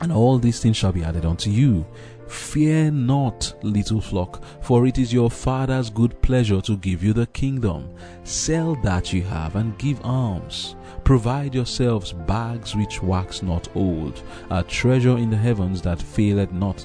and 0.00 0.12
all 0.12 0.38
these 0.38 0.60
things 0.60 0.76
shall 0.76 0.92
be 0.92 1.04
added 1.04 1.24
unto 1.24 1.50
you. 1.50 1.86
Fear 2.28 2.92
not, 2.92 3.54
little 3.62 4.00
flock, 4.00 4.42
for 4.62 4.86
it 4.86 4.98
is 4.98 5.12
your 5.12 5.30
Father's 5.30 5.90
good 5.90 6.20
pleasure 6.22 6.60
to 6.62 6.76
give 6.78 7.02
you 7.02 7.12
the 7.12 7.26
kingdom. 7.28 7.94
Sell 8.24 8.74
that 8.82 9.12
you 9.12 9.22
have 9.22 9.56
and 9.56 9.76
give 9.78 10.00
alms. 10.04 10.76
Provide 11.04 11.54
yourselves 11.54 12.12
bags 12.12 12.74
which 12.74 13.02
wax 13.02 13.42
not 13.42 13.68
old, 13.76 14.22
a 14.50 14.62
treasure 14.62 15.18
in 15.18 15.28
the 15.28 15.36
heavens 15.36 15.82
that 15.82 16.00
faileth 16.00 16.52
not, 16.52 16.80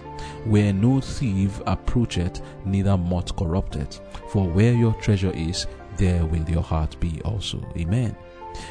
where 0.46 0.74
no 0.74 1.00
thief 1.00 1.62
approacheth, 1.66 2.42
neither 2.66 2.98
moth 2.98 3.36
corrupteth. 3.36 4.02
For 4.30 4.48
where 4.48 4.74
your 4.74 4.94
treasure 4.96 5.32
is, 5.34 5.68
there 5.98 6.26
will 6.26 6.50
your 6.50 6.64
heart 6.64 7.00
be 7.00 7.22
also. 7.24 7.66
Amen. 7.78 8.16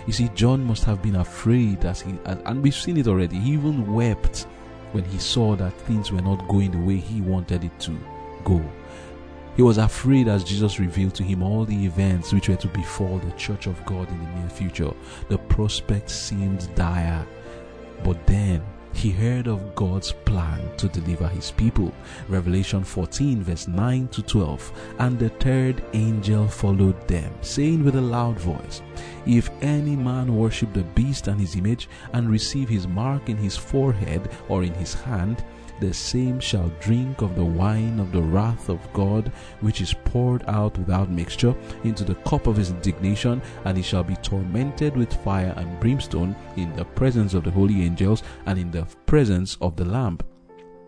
You 0.07 0.13
see, 0.13 0.29
John 0.35 0.63
must 0.65 0.85
have 0.85 1.03
been 1.03 1.17
afraid 1.17 1.85
as 1.85 2.03
he, 2.03 2.15
and 2.25 2.63
we've 2.63 2.75
seen 2.75 2.99
it 2.99 3.09
already. 3.09 3.39
He 3.39 3.53
even 3.53 3.93
wept 3.93 4.47
when 4.93 5.05
he 5.05 5.19
saw 5.19 5.57
that 5.57 5.79
things 5.83 6.13
were 6.13 6.23
not 6.23 6.47
going 6.49 6.71
the 6.71 6.79
way 6.79 6.97
he 6.97 7.21
wanted 7.21 7.65
it 7.65 7.81
to 7.81 7.99
go. 8.45 8.63
He 9.57 9.63
was 9.63 9.79
afraid 9.79 10.29
as 10.29 10.45
Jesus 10.45 10.79
revealed 10.79 11.15
to 11.17 11.25
him 11.25 11.43
all 11.43 11.65
the 11.65 11.85
events 11.85 12.33
which 12.33 12.49
were 12.49 12.57
to 12.57 12.69
befall 12.69 13.19
the 13.19 13.33
church 13.33 13.67
of 13.67 13.85
God 13.85 14.09
in 14.09 14.19
the 14.19 14.31
near 14.39 14.49
future. 14.49 14.93
The 15.29 15.39
prospect 15.39 16.11
seemed 16.11 16.73
dire. 16.77 17.27
But 18.05 18.25
then 18.27 18.63
he 18.93 19.11
heard 19.11 19.49
of 19.49 19.75
God's 19.75 20.13
plan 20.13 20.77
to 20.77 20.89
deliver 20.89 21.29
his 21.29 21.51
people. 21.51 21.93
Revelation 22.29 22.85
14, 22.85 23.43
verse 23.43 23.69
9 23.69 24.09
to 24.09 24.23
12. 24.23 24.73
And 24.99 25.19
the 25.19 25.29
third 25.29 25.85
angel 25.93 26.47
followed 26.49 27.09
them, 27.09 27.33
saying 27.41 27.85
with 27.85 27.97
a 27.97 28.01
loud 28.01 28.39
voice, 28.39 28.83
If 29.29 29.51
any 29.61 29.95
man 29.95 30.35
worship 30.35 30.73
the 30.73 30.85
beast 30.85 31.29
and 31.29 31.39
his 31.39 31.55
image, 31.55 31.87
and 32.15 32.31
receive 32.31 32.67
his 32.67 32.89
mark 32.89 33.29
in 33.29 33.37
his 33.37 33.59
forehead 33.59 34.31
or 34.49 34.65
in 34.65 34.73
his 34.73 34.95
hand, 34.95 35.45
the 35.81 35.93
same 35.93 36.41
shall 36.41 36.73
drink 36.81 37.21
of 37.21 37.37
the 37.37 37.45
wine 37.45 38.01
of 38.01 38.11
the 38.11 38.23
wrath 38.23 38.71
of 38.71 38.81
God, 38.95 39.31
which 39.61 39.83
is 39.83 39.93
poured 40.07 40.43
out 40.49 40.79
without 40.79 41.11
mixture 41.11 41.55
into 41.85 42.05
the 42.05 42.15
cup 42.15 42.47
of 42.47 42.57
his 42.57 42.71
indignation, 42.71 43.43
and 43.67 43.77
he 43.77 43.83
shall 43.83 44.03
be 44.03 44.17
tormented 44.17 44.97
with 44.97 45.13
fire 45.23 45.53
and 45.59 45.79
brimstone 45.79 46.35
in 46.57 46.75
the 46.75 46.87
presence 46.87 47.35
of 47.35 47.45
the 47.45 47.51
holy 47.51 47.83
angels 47.83 48.23
and 48.47 48.59
in 48.59 48.71
the 48.71 48.87
presence 49.05 49.59
of 49.61 49.77
the 49.77 49.85
Lamb. 49.85 50.19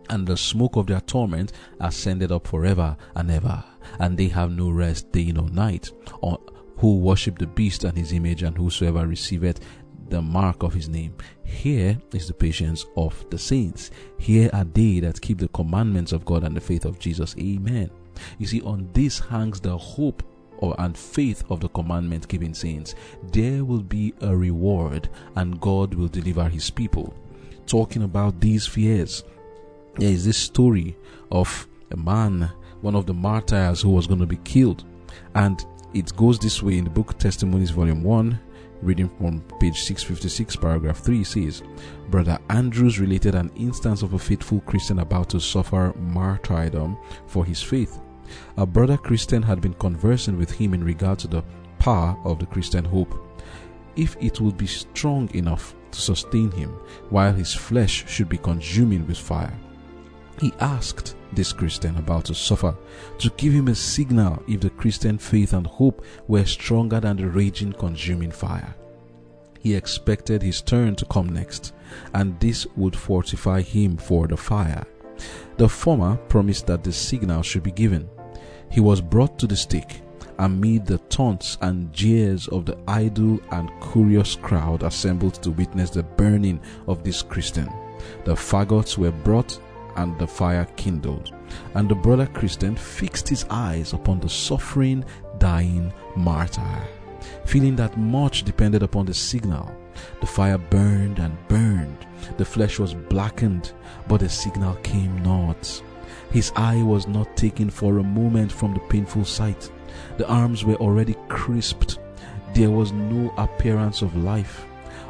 And 0.08 0.26
the 0.26 0.38
smoke 0.38 0.76
of 0.76 0.86
their 0.86 1.02
torment 1.02 1.52
ascended 1.78 2.32
up 2.32 2.46
forever 2.46 2.96
and 3.14 3.30
ever, 3.30 3.62
and 3.98 4.16
they 4.16 4.28
have 4.28 4.50
no 4.50 4.70
rest 4.70 5.12
day 5.12 5.30
nor 5.30 5.50
night. 5.50 5.92
Who 6.80 6.98
worship 6.98 7.38
the 7.38 7.46
beast 7.46 7.84
and 7.84 7.96
his 7.96 8.12
image, 8.12 8.42
and 8.42 8.56
whosoever 8.56 9.06
receiveth 9.06 9.60
the 10.08 10.20
mark 10.20 10.62
of 10.62 10.74
his 10.74 10.88
name. 10.88 11.14
Here 11.44 11.96
is 12.12 12.26
the 12.26 12.34
patience 12.34 12.86
of 12.96 13.24
the 13.30 13.38
saints. 13.38 13.90
Here 14.18 14.50
are 14.52 14.64
they 14.64 15.00
that 15.00 15.20
keep 15.20 15.38
the 15.38 15.48
commandments 15.48 16.12
of 16.12 16.24
God 16.24 16.42
and 16.42 16.56
the 16.56 16.60
faith 16.60 16.84
of 16.84 16.98
Jesus. 16.98 17.36
Amen. 17.38 17.90
You 18.38 18.46
see, 18.46 18.60
on 18.62 18.88
this 18.92 19.18
hangs 19.18 19.60
the 19.60 19.76
hope 19.76 20.22
or, 20.58 20.74
and 20.78 20.96
faith 20.96 21.44
of 21.50 21.60
the 21.60 21.68
commandment 21.68 22.28
keeping 22.28 22.54
saints. 22.54 22.94
There 23.32 23.64
will 23.64 23.82
be 23.82 24.14
a 24.20 24.34
reward 24.34 25.08
and 25.36 25.60
God 25.60 25.94
will 25.94 26.08
deliver 26.08 26.48
his 26.48 26.70
people. 26.70 27.14
Talking 27.66 28.02
about 28.02 28.40
these 28.40 28.66
fears, 28.66 29.24
there 29.96 30.10
is 30.10 30.24
this 30.24 30.38
story 30.38 30.96
of 31.30 31.66
a 31.90 31.96
man, 31.96 32.50
one 32.80 32.94
of 32.94 33.06
the 33.06 33.14
martyrs 33.14 33.82
who 33.82 33.90
was 33.90 34.06
going 34.06 34.20
to 34.20 34.26
be 34.26 34.38
killed. 34.38 34.84
And 35.34 35.64
it 35.94 36.14
goes 36.16 36.38
this 36.38 36.62
way 36.62 36.78
in 36.78 36.84
the 36.84 36.90
book 36.90 37.18
Testimonies, 37.18 37.70
Volume 37.70 38.02
1, 38.02 38.40
Reading 38.82 39.10
from 39.18 39.42
page 39.58 39.78
656, 39.82 40.56
paragraph 40.56 41.00
3 41.00 41.22
says 41.22 41.62
Brother 42.08 42.38
Andrews 42.48 42.98
related 42.98 43.34
an 43.34 43.50
instance 43.54 44.00
of 44.00 44.14
a 44.14 44.18
faithful 44.18 44.60
Christian 44.60 45.00
about 45.00 45.28
to 45.30 45.40
suffer 45.40 45.92
martyrdom 45.98 46.96
for 47.26 47.44
his 47.44 47.62
faith. 47.62 48.00
A 48.56 48.64
brother 48.64 48.96
Christian 48.96 49.42
had 49.42 49.60
been 49.60 49.74
conversing 49.74 50.38
with 50.38 50.50
him 50.50 50.72
in 50.72 50.82
regard 50.82 51.18
to 51.18 51.28
the 51.28 51.42
power 51.78 52.16
of 52.24 52.38
the 52.38 52.46
Christian 52.46 52.84
hope. 52.84 53.14
If 53.96 54.16
it 54.18 54.40
would 54.40 54.56
be 54.56 54.66
strong 54.66 55.28
enough 55.34 55.74
to 55.90 56.00
sustain 56.00 56.50
him 56.50 56.70
while 57.10 57.34
his 57.34 57.52
flesh 57.52 58.08
should 58.08 58.30
be 58.30 58.38
consuming 58.38 59.06
with 59.06 59.18
fire. 59.18 59.52
He 60.40 60.54
asked 60.60 61.16
this 61.32 61.52
Christian 61.52 61.96
about 61.96 62.26
to 62.26 62.34
suffer 62.34 62.74
to 63.18 63.30
give 63.36 63.52
him 63.52 63.68
a 63.68 63.74
signal 63.74 64.42
if 64.48 64.60
the 64.60 64.70
Christian 64.70 65.18
faith 65.18 65.52
and 65.52 65.66
hope 65.66 66.04
were 66.28 66.44
stronger 66.44 67.00
than 67.00 67.16
the 67.16 67.28
raging, 67.28 67.72
consuming 67.72 68.30
fire. 68.30 68.74
He 69.60 69.74
expected 69.74 70.42
his 70.42 70.62
turn 70.62 70.96
to 70.96 71.04
come 71.04 71.28
next, 71.28 71.74
and 72.14 72.38
this 72.40 72.66
would 72.76 72.96
fortify 72.96 73.60
him 73.60 73.96
for 73.96 74.26
the 74.26 74.36
fire. 74.36 74.86
The 75.58 75.68
former 75.68 76.16
promised 76.28 76.66
that 76.66 76.82
the 76.82 76.92
signal 76.92 77.42
should 77.42 77.62
be 77.62 77.72
given. 77.72 78.08
He 78.70 78.80
was 78.80 79.00
brought 79.00 79.38
to 79.40 79.46
the 79.46 79.56
stake 79.56 80.02
amid 80.40 80.86
the 80.86 80.96
taunts 81.10 81.58
and 81.60 81.92
jeers 81.92 82.48
of 82.48 82.64
the 82.64 82.76
idle 82.88 83.38
and 83.50 83.70
curious 83.92 84.36
crowd 84.36 84.82
assembled 84.82 85.34
to 85.34 85.50
witness 85.50 85.90
the 85.90 86.02
burning 86.02 86.58
of 86.86 87.04
this 87.04 87.22
Christian. 87.22 87.68
The 88.24 88.32
fagots 88.32 88.96
were 88.96 89.12
brought 89.12 89.60
and 89.96 90.18
the 90.18 90.26
fire 90.26 90.66
kindled. 90.76 91.32
And 91.74 91.88
the 91.88 91.94
brother 91.94 92.26
Christian 92.26 92.76
fixed 92.76 93.28
his 93.28 93.44
eyes 93.50 93.92
upon 93.92 94.20
the 94.20 94.28
suffering, 94.28 95.04
dying 95.38 95.92
martyr, 96.16 96.82
feeling 97.44 97.76
that 97.76 97.98
much 97.98 98.44
depended 98.44 98.82
upon 98.82 99.06
the 99.06 99.14
signal. 99.14 99.74
The 100.20 100.26
fire 100.26 100.58
burned 100.58 101.18
and 101.18 101.36
burned, 101.48 102.06
the 102.36 102.44
flesh 102.44 102.78
was 102.78 102.94
blackened, 102.94 103.72
but 104.08 104.20
the 104.20 104.28
signal 104.28 104.74
came 104.76 105.22
not. 105.22 105.82
His 106.30 106.52
eye 106.54 106.82
was 106.82 107.06
not 107.08 107.36
taken 107.36 107.70
for 107.70 107.98
a 107.98 108.04
moment 108.04 108.52
from 108.52 108.74
the 108.74 108.80
painful 108.80 109.24
sight. 109.24 109.70
The 110.16 110.28
arms 110.28 110.64
were 110.64 110.76
already 110.76 111.16
crisped. 111.28 111.98
There 112.54 112.70
was 112.70 112.92
no 112.92 113.32
appearance 113.36 114.02
of 114.02 114.16
life. 114.16 114.64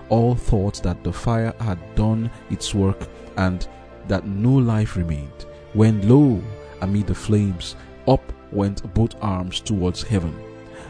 All 0.09 0.35
thought 0.35 0.83
that 0.83 1.05
the 1.05 1.12
fire 1.12 1.55
had 1.61 1.79
done 1.95 2.31
its 2.51 2.75
work 2.75 3.09
and 3.37 3.66
that 4.11 4.27
no 4.27 4.51
life 4.51 4.96
remained, 4.96 5.46
when 5.73 6.07
lo, 6.09 6.42
amid 6.83 7.07
the 7.07 7.14
flames, 7.14 7.77
up 8.09 8.33
went 8.51 8.92
both 8.92 9.14
arms 9.23 9.61
towards 9.61 10.03
heaven. 10.03 10.37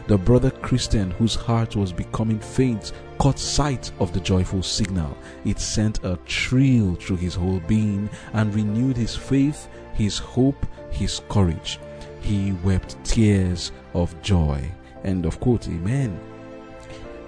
The 0.07 0.17
brother 0.17 0.49
Christian, 0.49 1.11
whose 1.11 1.35
heart 1.35 1.75
was 1.75 1.93
becoming 1.93 2.39
faint, 2.39 2.93
caught 3.19 3.37
sight 3.37 3.91
of 3.99 4.11
the 4.11 4.19
joyful 4.19 4.63
signal. 4.63 5.15
It 5.45 5.59
sent 5.59 6.03
a 6.03 6.17
thrill 6.27 6.95
through 6.95 7.17
his 7.17 7.35
whole 7.35 7.61
being 7.67 8.09
and 8.33 8.53
renewed 8.55 8.97
his 8.97 9.15
faith, 9.15 9.67
his 9.93 10.17
hope, 10.17 10.65
his 10.89 11.21
courage. 11.29 11.79
He 12.21 12.53
wept 12.63 12.97
tears 13.03 13.71
of 13.93 14.19
joy. 14.23 14.69
End 15.03 15.27
of 15.27 15.39
quote. 15.39 15.67
Amen. 15.67 16.19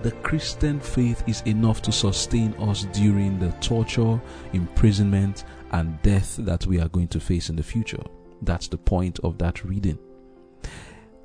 The 0.02 0.12
Christian 0.12 0.80
faith 0.80 1.24
is 1.28 1.42
enough 1.46 1.82
to 1.84 1.92
sustain 1.92 2.54
us 2.56 2.86
during 2.92 3.40
the 3.40 3.52
torture, 3.62 4.20
imprisonment, 4.52 5.46
and 5.74 6.02
death 6.04 6.38
that 6.40 6.66
we 6.66 6.80
are 6.80 6.88
going 6.88 7.08
to 7.10 7.20
face 7.20 7.50
in 7.50 7.56
the 7.56 7.64
future. 7.64 8.02
That's 8.44 8.68
the 8.68 8.78
point 8.78 9.20
of 9.20 9.38
that 9.40 9.64
reading. 9.66 9.98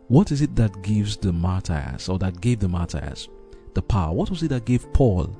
What 0.08 0.32
is 0.32 0.40
it 0.40 0.56
that 0.56 0.82
gives 0.82 1.16
the 1.16 1.32
martyrs, 1.32 2.08
or 2.08 2.18
that 2.18 2.40
gave 2.40 2.60
the 2.60 2.68
martyrs, 2.68 3.28
the 3.74 3.82
power? 3.82 4.12
What 4.12 4.30
was 4.30 4.42
it 4.42 4.48
that 4.48 4.64
gave 4.64 4.90
Paul, 4.94 5.36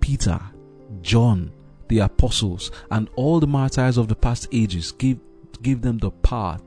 Peter, 0.00 0.40
John, 1.02 1.52
the 1.88 1.98
apostles, 2.00 2.70
and 2.90 3.10
all 3.14 3.40
the 3.40 3.46
martyrs 3.46 3.98
of 3.98 4.08
the 4.08 4.16
past 4.16 4.48
ages? 4.52 4.92
Give, 4.92 5.18
give 5.60 5.82
them 5.82 5.98
the 5.98 6.10
power 6.10 6.58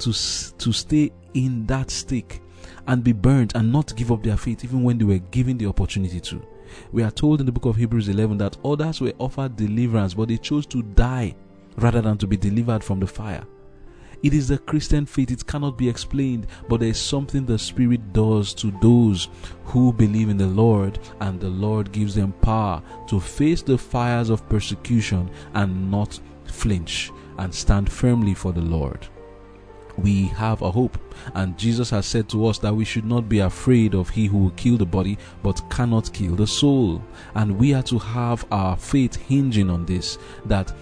to, 0.00 0.12
to 0.12 0.72
stay 0.72 1.12
in 1.32 1.66
that 1.66 1.90
stake 1.90 2.42
and 2.86 3.02
be 3.02 3.12
burnt 3.12 3.54
and 3.54 3.72
not 3.72 3.96
give 3.96 4.12
up 4.12 4.22
their 4.22 4.36
faith 4.36 4.64
even 4.64 4.82
when 4.82 4.98
they 4.98 5.04
were 5.04 5.18
given 5.18 5.56
the 5.56 5.66
opportunity 5.66 6.20
to. 6.20 6.46
We 6.92 7.02
are 7.02 7.10
told 7.10 7.40
in 7.40 7.46
the 7.46 7.52
book 7.52 7.66
of 7.66 7.76
Hebrews 7.76 8.08
11 8.08 8.38
that 8.38 8.56
others 8.64 9.00
were 9.00 9.12
offered 9.18 9.56
deliverance, 9.56 10.14
but 10.14 10.28
they 10.28 10.36
chose 10.38 10.66
to 10.66 10.82
die 10.82 11.34
rather 11.76 12.00
than 12.00 12.18
to 12.18 12.26
be 12.26 12.36
delivered 12.36 12.84
from 12.84 13.00
the 13.00 13.06
fire. 13.06 13.44
It 14.22 14.34
is 14.34 14.48
the 14.48 14.58
Christian 14.58 15.06
faith, 15.06 15.30
it 15.30 15.46
cannot 15.46 15.78
be 15.78 15.88
explained, 15.88 16.46
but 16.68 16.80
there 16.80 16.90
is 16.90 17.00
something 17.00 17.46
the 17.46 17.58
Spirit 17.58 18.12
does 18.12 18.52
to 18.54 18.70
those 18.82 19.28
who 19.64 19.92
believe 19.94 20.28
in 20.28 20.36
the 20.36 20.46
Lord, 20.46 20.98
and 21.20 21.40
the 21.40 21.48
Lord 21.48 21.90
gives 21.90 22.14
them 22.14 22.32
power 22.42 22.82
to 23.08 23.18
face 23.18 23.62
the 23.62 23.78
fires 23.78 24.28
of 24.28 24.46
persecution 24.50 25.30
and 25.54 25.90
not 25.90 26.20
flinch 26.44 27.10
and 27.38 27.54
stand 27.54 27.90
firmly 27.90 28.34
for 28.34 28.52
the 28.52 28.60
Lord 28.60 29.08
we 29.96 30.26
have 30.26 30.62
a 30.62 30.70
hope. 30.70 30.98
And 31.34 31.58
Jesus 31.58 31.90
has 31.90 32.06
said 32.06 32.28
to 32.30 32.46
us 32.46 32.58
that 32.58 32.74
we 32.74 32.84
should 32.84 33.04
not 33.04 33.28
be 33.28 33.40
afraid 33.40 33.94
of 33.94 34.08
he 34.08 34.26
who 34.26 34.38
will 34.38 34.50
kill 34.50 34.76
the 34.76 34.86
body 34.86 35.18
but 35.42 35.62
cannot 35.70 36.12
kill 36.12 36.36
the 36.36 36.46
soul. 36.46 37.02
And 37.34 37.58
we 37.58 37.74
are 37.74 37.82
to 37.84 37.98
have 37.98 38.44
our 38.50 38.76
faith 38.76 39.16
hinging 39.16 39.70
on 39.70 39.86
this 39.86 40.18
that 40.46 40.72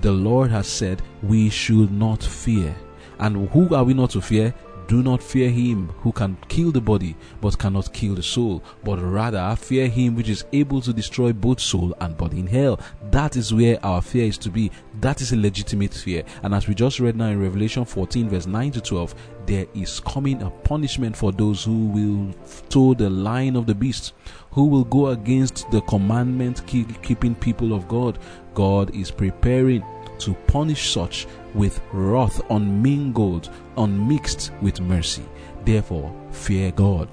the 0.00 0.12
Lord 0.12 0.50
has 0.50 0.66
said 0.66 1.02
we 1.22 1.48
should 1.48 1.90
not 1.90 2.22
fear. 2.22 2.74
And 3.18 3.48
who 3.50 3.74
are 3.74 3.84
we 3.84 3.94
not 3.94 4.10
to 4.10 4.20
fear? 4.20 4.54
Do 4.88 5.02
not 5.02 5.20
fear 5.20 5.50
him 5.50 5.88
who 5.98 6.12
can 6.12 6.36
kill 6.48 6.70
the 6.70 6.80
body 6.80 7.16
but 7.40 7.58
cannot 7.58 7.92
kill 7.92 8.14
the 8.14 8.22
soul, 8.22 8.62
but 8.84 8.98
rather 8.98 9.56
fear 9.56 9.88
him 9.88 10.14
which 10.14 10.28
is 10.28 10.44
able 10.52 10.80
to 10.82 10.92
destroy 10.92 11.32
both 11.32 11.60
soul 11.60 11.92
and 12.00 12.16
body 12.16 12.38
in 12.38 12.46
hell. 12.46 12.78
That 13.10 13.36
is 13.36 13.52
where 13.52 13.84
our 13.84 14.00
fear 14.00 14.26
is 14.26 14.38
to 14.38 14.50
be. 14.50 14.70
That 15.00 15.20
is 15.20 15.32
a 15.32 15.36
legitimate 15.36 15.92
fear. 15.92 16.22
And 16.44 16.54
as 16.54 16.68
we 16.68 16.74
just 16.74 17.00
read 17.00 17.16
now 17.16 17.26
in 17.26 17.42
Revelation 17.42 17.84
14, 17.84 18.28
verse 18.28 18.46
9 18.46 18.72
to 18.72 18.80
12, 18.80 19.14
there 19.46 19.66
is 19.74 19.98
coming 20.00 20.42
a 20.42 20.50
punishment 20.50 21.16
for 21.16 21.32
those 21.32 21.64
who 21.64 21.86
will 21.86 22.34
toe 22.68 22.94
the 22.94 23.10
line 23.10 23.56
of 23.56 23.66
the 23.66 23.74
beast, 23.74 24.12
who 24.52 24.66
will 24.66 24.84
go 24.84 25.08
against 25.08 25.68
the 25.72 25.80
commandment 25.82 26.64
keeping 26.66 27.34
people 27.34 27.72
of 27.72 27.88
God. 27.88 28.18
God 28.54 28.94
is 28.94 29.10
preparing 29.10 29.84
to 30.18 30.34
punish 30.46 30.92
such 30.92 31.26
with 31.56 31.80
wrath 31.92 32.40
unmingled, 32.50 33.50
unmixed 33.76 34.52
with 34.62 34.80
mercy. 34.80 35.24
Therefore, 35.64 36.14
fear 36.30 36.70
God. 36.70 37.08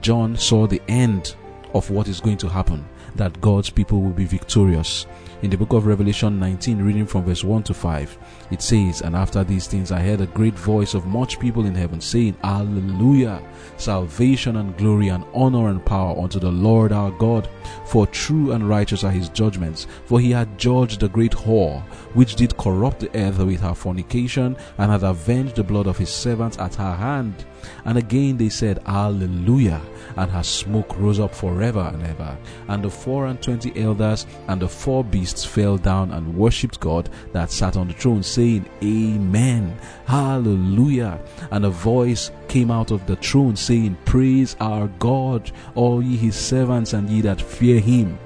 John 0.00 0.36
saw 0.36 0.66
the 0.66 0.82
end 0.88 1.36
of 1.72 1.88
what 1.90 2.08
is 2.08 2.20
going 2.20 2.36
to 2.38 2.48
happen, 2.48 2.84
that 3.14 3.40
God's 3.40 3.70
people 3.70 4.02
will 4.02 4.10
be 4.10 4.24
victorious. 4.24 5.06
In 5.40 5.50
the 5.50 5.56
book 5.56 5.72
of 5.72 5.86
Revelation 5.86 6.40
19, 6.40 6.82
reading 6.82 7.06
from 7.06 7.24
verse 7.24 7.44
1 7.44 7.62
to 7.62 7.72
5, 7.72 8.18
it 8.50 8.60
says, 8.60 9.02
And 9.02 9.14
after 9.14 9.44
these 9.44 9.68
things 9.68 9.92
I 9.92 10.00
heard 10.00 10.20
a 10.20 10.26
great 10.26 10.54
voice 10.54 10.94
of 10.94 11.06
much 11.06 11.38
people 11.38 11.64
in 11.64 11.76
heaven 11.76 12.00
saying, 12.00 12.36
Alleluia! 12.42 13.40
Salvation 13.76 14.56
and 14.56 14.76
glory 14.76 15.08
and 15.08 15.24
honor 15.32 15.68
and 15.68 15.84
power 15.86 16.20
unto 16.20 16.40
the 16.40 16.50
Lord 16.50 16.90
our 16.90 17.12
God. 17.12 17.48
For 17.86 18.04
true 18.08 18.50
and 18.50 18.68
righteous 18.68 19.04
are 19.04 19.12
his 19.12 19.28
judgments. 19.28 19.86
For 20.06 20.18
he 20.18 20.32
had 20.32 20.58
judged 20.58 20.98
the 20.98 21.08
great 21.08 21.32
whore, 21.32 21.82
which 22.14 22.34
did 22.34 22.56
corrupt 22.56 22.98
the 22.98 23.16
earth 23.16 23.38
with 23.38 23.60
her 23.60 23.76
fornication, 23.76 24.56
and 24.76 24.90
had 24.90 25.04
avenged 25.04 25.54
the 25.54 25.62
blood 25.62 25.86
of 25.86 25.98
his 25.98 26.10
servants 26.10 26.58
at 26.58 26.74
her 26.74 26.96
hand. 26.96 27.44
And 27.84 27.98
again 27.98 28.36
they 28.36 28.48
said, 28.48 28.82
Alleluia! 28.86 29.80
And 30.16 30.30
her 30.30 30.42
smoke 30.42 30.98
rose 30.98 31.20
up 31.20 31.34
forever 31.34 31.90
and 31.92 32.02
ever. 32.04 32.36
And 32.68 32.82
the 32.82 32.90
four 32.90 33.26
and 33.26 33.40
twenty 33.40 33.78
elders 33.80 34.26
and 34.48 34.60
the 34.60 34.68
four 34.68 35.04
beasts 35.04 35.44
fell 35.44 35.78
down 35.78 36.10
and 36.12 36.34
worshipped 36.34 36.80
God 36.80 37.08
that 37.32 37.50
sat 37.50 37.76
on 37.76 37.88
the 37.88 37.94
throne, 37.94 38.22
saying, 38.22 38.68
Amen. 38.82 39.76
Hallelujah. 40.06 41.20
And 41.50 41.64
a 41.64 41.70
voice 41.70 42.30
came 42.48 42.70
out 42.70 42.90
of 42.90 43.06
the 43.06 43.16
throne, 43.16 43.56
saying, 43.56 43.96
Praise 44.04 44.56
our 44.60 44.88
God, 44.98 45.52
all 45.74 46.02
ye 46.02 46.16
his 46.16 46.36
servants 46.36 46.92
and 46.92 47.08
ye 47.08 47.20
that 47.20 47.40
fear 47.40 47.80
him 47.80 48.18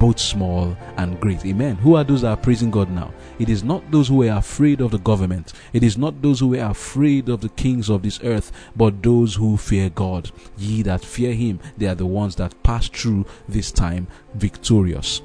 both 0.00 0.18
small 0.18 0.76
and 0.96 1.20
great. 1.20 1.44
Amen. 1.44 1.76
Who 1.76 1.94
are 1.94 2.02
those 2.02 2.22
that 2.22 2.30
are 2.30 2.36
praising 2.36 2.70
God 2.70 2.90
now? 2.90 3.12
It 3.38 3.50
is 3.50 3.62
not 3.62 3.88
those 3.90 4.08
who 4.08 4.24
are 4.24 4.38
afraid 4.38 4.80
of 4.80 4.90
the 4.90 4.98
government. 4.98 5.52
It 5.74 5.84
is 5.84 5.98
not 5.98 6.22
those 6.22 6.40
who 6.40 6.56
are 6.56 6.70
afraid 6.70 7.28
of 7.28 7.42
the 7.42 7.50
kings 7.50 7.90
of 7.90 8.02
this 8.02 8.18
earth, 8.24 8.50
but 8.74 9.02
those 9.02 9.34
who 9.34 9.58
fear 9.58 9.90
God. 9.90 10.32
Ye 10.56 10.82
that 10.82 11.04
fear 11.04 11.34
him, 11.34 11.60
they 11.76 11.86
are 11.86 11.94
the 11.94 12.06
ones 12.06 12.34
that 12.36 12.60
pass 12.62 12.88
through 12.88 13.26
this 13.46 13.70
time 13.70 14.08
victorious. 14.34 15.20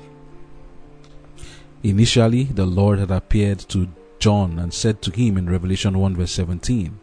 Initially, 1.81 2.43
the 2.43 2.65
Lord 2.65 2.99
had 2.99 3.11
appeared 3.11 3.59
to 3.69 3.87
John 4.19 4.59
and 4.59 4.73
said 4.73 5.01
to 5.03 5.11
him 5.11 5.37
in 5.37 5.49
Revelation 5.49 5.97
1 5.97 6.17
verse 6.17 6.31
17, 6.31 6.99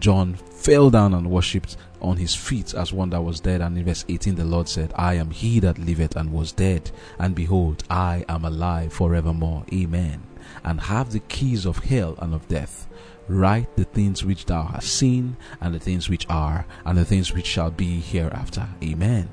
John 0.00 0.34
fell 0.34 0.90
down 0.90 1.14
and 1.14 1.30
worshipped 1.30 1.76
on 2.00 2.16
his 2.16 2.34
feet 2.34 2.74
as 2.74 2.92
one 2.92 3.10
that 3.10 3.22
was 3.22 3.40
dead. 3.40 3.60
And 3.60 3.76
in 3.76 3.84
verse 3.84 4.04
18, 4.08 4.34
the 4.34 4.44
Lord 4.44 4.68
said, 4.68 4.92
I 4.96 5.14
am 5.14 5.30
he 5.30 5.60
that 5.60 5.78
liveth 5.78 6.16
and 6.16 6.32
was 6.32 6.52
dead, 6.52 6.90
and 7.18 7.34
behold, 7.34 7.84
I 7.90 8.24
am 8.28 8.44
alive 8.44 8.92
forevermore. 8.92 9.64
Amen. 9.72 10.22
And 10.64 10.80
have 10.80 11.12
the 11.12 11.20
keys 11.20 11.66
of 11.66 11.78
hell 11.78 12.16
and 12.18 12.34
of 12.34 12.48
death. 12.48 12.86
Write 13.28 13.76
the 13.76 13.84
things 13.84 14.24
which 14.24 14.46
thou 14.46 14.62
hast 14.62 14.88
seen, 14.94 15.36
and 15.60 15.74
the 15.74 15.78
things 15.78 16.08
which 16.08 16.26
are, 16.30 16.66
and 16.84 16.96
the 16.96 17.04
things 17.04 17.34
which 17.34 17.46
shall 17.46 17.70
be 17.70 18.00
hereafter. 18.00 18.66
Amen. 18.82 19.28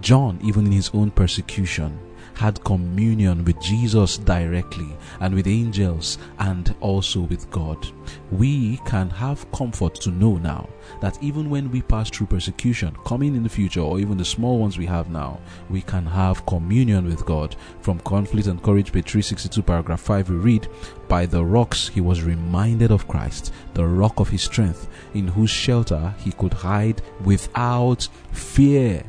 John, 0.00 0.38
even 0.42 0.66
in 0.66 0.72
his 0.72 0.90
own 0.94 1.10
persecution, 1.10 1.98
had 2.38 2.62
communion 2.62 3.44
with 3.44 3.60
Jesus 3.60 4.16
directly 4.16 4.96
and 5.18 5.34
with 5.34 5.48
angels 5.48 6.18
and 6.38 6.72
also 6.80 7.22
with 7.22 7.50
God. 7.50 7.88
We 8.30 8.76
can 8.86 9.10
have 9.10 9.50
comfort 9.50 9.96
to 9.96 10.12
know 10.12 10.36
now 10.36 10.68
that 11.00 11.20
even 11.20 11.50
when 11.50 11.68
we 11.72 11.82
pass 11.82 12.08
through 12.08 12.28
persecution 12.28 12.96
coming 13.04 13.34
in 13.34 13.42
the 13.42 13.48
future 13.48 13.80
or 13.80 13.98
even 13.98 14.16
the 14.16 14.24
small 14.24 14.60
ones 14.60 14.78
we 14.78 14.86
have 14.86 15.10
now, 15.10 15.40
we 15.68 15.82
can 15.82 16.06
have 16.06 16.46
communion 16.46 17.06
with 17.06 17.26
God. 17.26 17.56
From 17.80 17.98
Conflict 18.00 18.46
and 18.46 18.62
Courage, 18.62 18.92
page 18.92 19.10
362, 19.10 19.60
paragraph 19.62 20.00
5, 20.00 20.30
we 20.30 20.36
read, 20.36 20.68
By 21.08 21.26
the 21.26 21.44
rocks 21.44 21.88
he 21.88 22.00
was 22.00 22.22
reminded 22.22 22.92
of 22.92 23.08
Christ, 23.08 23.52
the 23.74 23.84
rock 23.84 24.20
of 24.20 24.28
his 24.28 24.42
strength, 24.42 24.88
in 25.12 25.26
whose 25.26 25.50
shelter 25.50 26.14
he 26.18 26.30
could 26.30 26.52
hide 26.52 27.02
without 27.24 28.08
fear. 28.30 29.02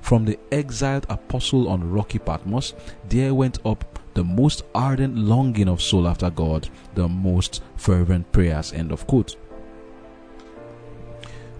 From 0.00 0.24
the 0.24 0.38
exiled 0.50 1.06
apostle 1.08 1.68
on 1.68 1.90
rocky 1.90 2.18
Patmos, 2.18 2.74
there 3.08 3.34
went 3.34 3.64
up 3.64 3.98
the 4.14 4.24
most 4.24 4.64
ardent 4.74 5.16
longing 5.16 5.68
of 5.68 5.80
soul 5.80 6.08
after 6.08 6.30
God, 6.30 6.68
the 6.94 7.08
most 7.08 7.62
fervent 7.76 8.30
prayers. 8.32 8.72
End 8.72 8.92
of 8.92 9.06
quote. 9.06 9.36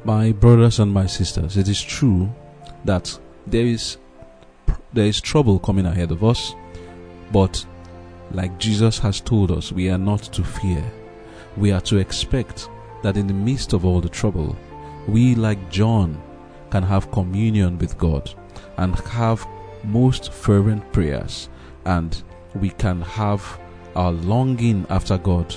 My 0.04 0.32
brothers 0.32 0.78
and 0.80 0.92
my 0.92 1.06
sisters, 1.06 1.56
it 1.56 1.68
is 1.68 1.80
true 1.80 2.32
that 2.84 3.18
there 3.46 3.66
is 3.66 3.98
there 4.92 5.06
is 5.06 5.20
trouble 5.20 5.58
coming 5.58 5.86
ahead 5.86 6.10
of 6.10 6.24
us, 6.24 6.54
but 7.32 7.64
like 8.32 8.58
Jesus 8.58 8.98
has 8.98 9.20
told 9.20 9.50
us, 9.50 9.72
we 9.72 9.88
are 9.90 9.98
not 9.98 10.22
to 10.22 10.42
fear. 10.42 10.82
We 11.56 11.72
are 11.72 11.80
to 11.82 11.98
expect 11.98 12.68
that 13.02 13.16
in 13.16 13.26
the 13.26 13.34
midst 13.34 13.72
of 13.72 13.84
all 13.84 14.00
the 14.00 14.08
trouble, 14.08 14.56
we 15.06 15.34
like 15.34 15.70
John 15.70 16.20
can 16.70 16.82
have 16.82 17.10
communion 17.10 17.78
with 17.78 17.98
God 17.98 18.32
and 18.76 18.94
have 19.00 19.46
most 19.84 20.32
fervent 20.32 20.92
prayers, 20.92 21.48
and 21.84 22.22
we 22.54 22.70
can 22.70 23.00
have 23.02 23.60
our 23.96 24.12
longing 24.12 24.86
after 24.88 25.18
God 25.18 25.54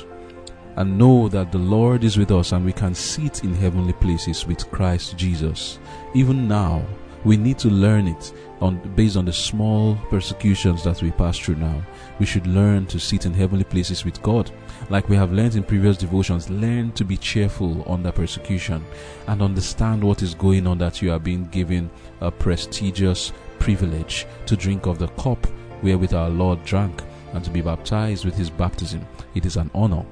and 0.75 0.97
know 0.97 1.29
that 1.29 1.51
the 1.51 1.57
Lord 1.57 2.03
is 2.03 2.17
with 2.17 2.31
us 2.31 2.51
and 2.51 2.65
we 2.65 2.73
can 2.73 2.95
sit 2.95 3.43
in 3.43 3.53
heavenly 3.53 3.93
places 3.93 4.47
with 4.47 4.69
Christ 4.71 5.17
Jesus. 5.17 5.79
Even 6.15 6.47
now, 6.47 6.83
we 7.23 7.37
need 7.37 7.57
to 7.59 7.69
learn 7.69 8.07
it 8.07 8.33
on 8.59 8.77
based 8.95 9.15
on 9.15 9.25
the 9.25 9.33
small 9.33 9.95
persecutions 10.09 10.83
that 10.83 11.01
we 11.01 11.11
pass 11.11 11.37
through 11.37 11.55
now. 11.55 11.81
We 12.19 12.25
should 12.25 12.47
learn 12.47 12.85
to 12.87 12.99
sit 12.99 13.25
in 13.25 13.33
heavenly 13.33 13.63
places 13.63 14.03
with 14.03 14.21
God. 14.21 14.51
Like 14.89 15.09
we 15.09 15.15
have 15.15 15.31
learned 15.31 15.55
in 15.55 15.63
previous 15.63 15.97
devotions, 15.97 16.49
learn 16.49 16.91
to 16.93 17.05
be 17.05 17.17
cheerful 17.17 17.83
under 17.91 18.11
persecution 18.11 18.83
and 19.27 19.41
understand 19.41 20.03
what 20.03 20.21
is 20.21 20.35
going 20.35 20.67
on 20.67 20.77
that 20.79 21.01
you 21.01 21.11
are 21.11 21.19
being 21.19 21.45
given 21.47 21.89
a 22.21 22.29
prestigious 22.29 23.31
privilege 23.59 24.25
to 24.45 24.57
drink 24.57 24.85
of 24.85 24.99
the 24.99 25.07
cup 25.09 25.47
wherewith 25.81 26.13
our 26.13 26.29
Lord 26.29 26.63
drank 26.65 27.01
and 27.33 27.43
to 27.43 27.49
be 27.49 27.61
baptized 27.61 28.25
with 28.25 28.35
his 28.35 28.49
baptism. 28.49 29.05
It 29.35 29.45
is 29.45 29.57
an 29.57 29.71
honor 29.73 30.05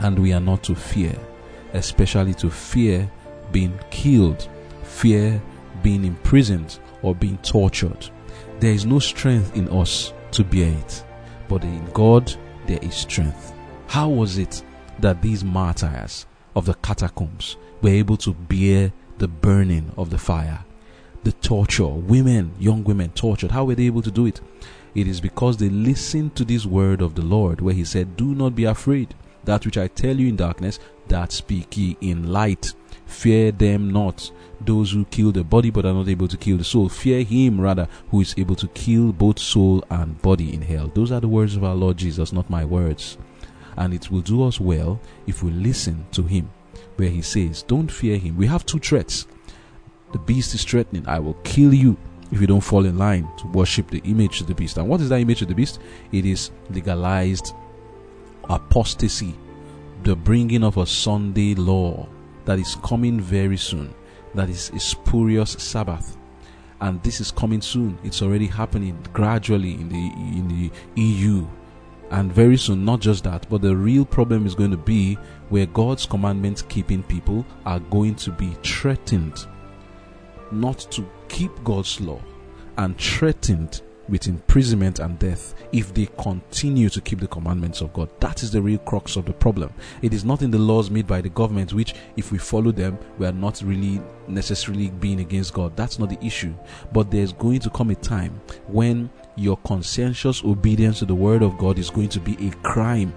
and 0.00 0.18
we 0.18 0.32
are 0.32 0.40
not 0.40 0.62
to 0.64 0.74
fear, 0.74 1.14
especially 1.72 2.34
to 2.34 2.50
fear 2.50 3.10
being 3.52 3.78
killed, 3.90 4.48
fear 4.82 5.40
being 5.82 6.04
imprisoned, 6.04 6.78
or 7.02 7.14
being 7.14 7.38
tortured. 7.38 8.08
There 8.60 8.72
is 8.72 8.86
no 8.86 8.98
strength 8.98 9.56
in 9.56 9.68
us 9.68 10.12
to 10.32 10.44
bear 10.44 10.72
it, 10.72 11.04
but 11.48 11.64
in 11.64 11.84
God 11.92 12.32
there 12.66 12.78
is 12.82 12.94
strength. 12.94 13.52
How 13.92 14.08
was 14.08 14.38
it 14.38 14.64
that 15.00 15.20
these 15.20 15.44
martyrs 15.44 16.24
of 16.56 16.64
the 16.64 16.72
catacombs 16.72 17.58
were 17.82 17.90
able 17.90 18.16
to 18.16 18.32
bear 18.32 18.90
the 19.18 19.28
burning 19.28 19.92
of 19.98 20.08
the 20.08 20.16
fire, 20.16 20.64
the 21.24 21.32
torture, 21.32 21.88
women, 21.88 22.54
young 22.58 22.84
women 22.84 23.10
tortured? 23.10 23.50
How 23.50 23.66
were 23.66 23.74
they 23.74 23.84
able 23.84 24.00
to 24.00 24.10
do 24.10 24.24
it? 24.24 24.40
It 24.94 25.06
is 25.06 25.20
because 25.20 25.58
they 25.58 25.68
listened 25.68 26.34
to 26.36 26.44
this 26.46 26.64
word 26.64 27.02
of 27.02 27.14
the 27.14 27.20
Lord, 27.20 27.60
where 27.60 27.74
He 27.74 27.84
said, 27.84 28.16
Do 28.16 28.34
not 28.34 28.54
be 28.54 28.64
afraid. 28.64 29.14
That 29.44 29.66
which 29.66 29.76
I 29.76 29.88
tell 29.88 30.16
you 30.16 30.28
in 30.28 30.36
darkness, 30.36 30.78
that 31.08 31.30
speak 31.30 31.76
ye 31.76 31.98
in 32.00 32.32
light. 32.32 32.72
Fear 33.04 33.52
them 33.52 33.90
not, 33.90 34.32
those 34.62 34.92
who 34.92 35.04
kill 35.04 35.32
the 35.32 35.44
body 35.44 35.68
but 35.68 35.84
are 35.84 35.92
not 35.92 36.08
able 36.08 36.28
to 36.28 36.38
kill 36.38 36.56
the 36.56 36.64
soul. 36.64 36.88
Fear 36.88 37.24
him 37.24 37.60
rather 37.60 37.86
who 38.10 38.22
is 38.22 38.34
able 38.38 38.56
to 38.56 38.68
kill 38.68 39.12
both 39.12 39.38
soul 39.38 39.84
and 39.90 40.22
body 40.22 40.54
in 40.54 40.62
hell. 40.62 40.90
Those 40.94 41.12
are 41.12 41.20
the 41.20 41.28
words 41.28 41.56
of 41.56 41.64
our 41.64 41.74
Lord 41.74 41.98
Jesus, 41.98 42.32
not 42.32 42.48
my 42.48 42.64
words. 42.64 43.18
And 43.76 43.94
it 43.94 44.10
will 44.10 44.20
do 44.20 44.44
us 44.44 44.60
well 44.60 45.00
if 45.26 45.42
we 45.42 45.50
listen 45.50 46.06
to 46.12 46.22
him, 46.22 46.50
where 46.96 47.08
he 47.08 47.22
says, 47.22 47.62
Don't 47.62 47.90
fear 47.90 48.18
him. 48.18 48.36
We 48.36 48.46
have 48.46 48.66
two 48.66 48.78
threats. 48.78 49.26
The 50.12 50.18
beast 50.18 50.54
is 50.54 50.64
threatening, 50.64 51.06
I 51.08 51.18
will 51.18 51.34
kill 51.42 51.72
you 51.72 51.96
if 52.30 52.40
you 52.40 52.46
don't 52.46 52.60
fall 52.60 52.86
in 52.86 52.98
line 52.98 53.28
to 53.38 53.46
worship 53.48 53.90
the 53.90 54.02
image 54.04 54.40
of 54.40 54.46
the 54.46 54.54
beast. 54.54 54.78
And 54.78 54.88
what 54.88 55.00
is 55.00 55.08
that 55.10 55.20
image 55.20 55.42
of 55.42 55.48
the 55.48 55.54
beast? 55.54 55.80
It 56.12 56.24
is 56.24 56.50
legalized 56.70 57.54
apostasy, 58.48 59.34
the 60.02 60.16
bringing 60.16 60.64
of 60.64 60.78
a 60.78 60.86
Sunday 60.86 61.54
law 61.54 62.08
that 62.44 62.58
is 62.58 62.76
coming 62.82 63.20
very 63.20 63.56
soon, 63.56 63.94
that 64.34 64.48
is 64.48 64.70
a 64.70 64.80
spurious 64.80 65.52
Sabbath. 65.52 66.16
And 66.80 67.02
this 67.02 67.20
is 67.20 67.30
coming 67.30 67.60
soon. 67.60 67.96
It's 68.02 68.22
already 68.22 68.48
happening 68.48 68.98
gradually 69.12 69.74
in 69.74 69.88
the 69.88 70.12
in 70.16 70.48
the 70.48 71.00
EU. 71.00 71.46
And 72.12 72.30
very 72.30 72.58
soon, 72.58 72.84
not 72.84 73.00
just 73.00 73.24
that, 73.24 73.48
but 73.48 73.62
the 73.62 73.74
real 73.74 74.04
problem 74.04 74.46
is 74.46 74.54
going 74.54 74.70
to 74.70 74.76
be 74.76 75.14
where 75.48 75.64
God's 75.64 76.04
commandment 76.04 76.68
keeping 76.68 77.02
people 77.02 77.46
are 77.64 77.80
going 77.80 78.16
to 78.16 78.30
be 78.30 78.54
threatened 78.62 79.46
not 80.50 80.78
to 80.90 81.08
keep 81.28 81.50
God's 81.64 82.00
law 82.02 82.20
and 82.76 82.98
threatened 82.98 83.80
with 84.08 84.26
imprisonment 84.26 84.98
and 84.98 85.18
death 85.18 85.54
if 85.72 85.94
they 85.94 86.06
continue 86.18 86.90
to 86.90 87.00
keep 87.00 87.18
the 87.18 87.26
commandments 87.26 87.80
of 87.80 87.92
God. 87.94 88.10
That 88.20 88.42
is 88.42 88.50
the 88.50 88.60
real 88.60 88.78
crux 88.80 89.16
of 89.16 89.24
the 89.24 89.32
problem. 89.32 89.72
It 90.02 90.12
is 90.12 90.24
not 90.24 90.42
in 90.42 90.50
the 90.50 90.58
laws 90.58 90.90
made 90.90 91.06
by 91.06 91.22
the 91.22 91.30
government, 91.30 91.72
which, 91.72 91.94
if 92.16 92.30
we 92.30 92.36
follow 92.36 92.72
them, 92.72 92.98
we 93.18 93.26
are 93.26 93.32
not 93.32 93.62
really 93.64 94.02
necessarily 94.28 94.90
being 94.90 95.20
against 95.20 95.54
God. 95.54 95.76
That's 95.76 95.98
not 95.98 96.10
the 96.10 96.22
issue. 96.24 96.54
But 96.92 97.10
there's 97.10 97.32
going 97.32 97.60
to 97.60 97.70
come 97.70 97.88
a 97.88 97.94
time 97.94 98.38
when 98.66 99.08
your 99.36 99.56
conscientious 99.58 100.44
obedience 100.44 101.00
to 101.00 101.06
the 101.06 101.14
word 101.14 101.42
of 101.42 101.58
God 101.58 101.78
is 101.78 101.90
going 101.90 102.08
to 102.10 102.20
be 102.20 102.36
a 102.46 102.50
crime. 102.62 103.14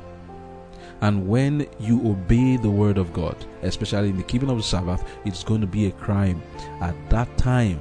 And 1.01 1.27
when 1.27 1.67
you 1.79 1.99
obey 2.09 2.57
the 2.57 2.69
word 2.69 2.97
of 2.97 3.11
God, 3.13 3.35
especially 3.63 4.09
in 4.09 4.17
the 4.17 4.23
keeping 4.23 4.49
of 4.49 4.57
the 4.57 4.63
Sabbath, 4.63 5.03
it's 5.25 5.43
going 5.43 5.61
to 5.61 5.67
be 5.67 5.87
a 5.87 5.91
crime. 5.91 6.41
At 6.81 6.95
that 7.09 7.37
time, 7.37 7.79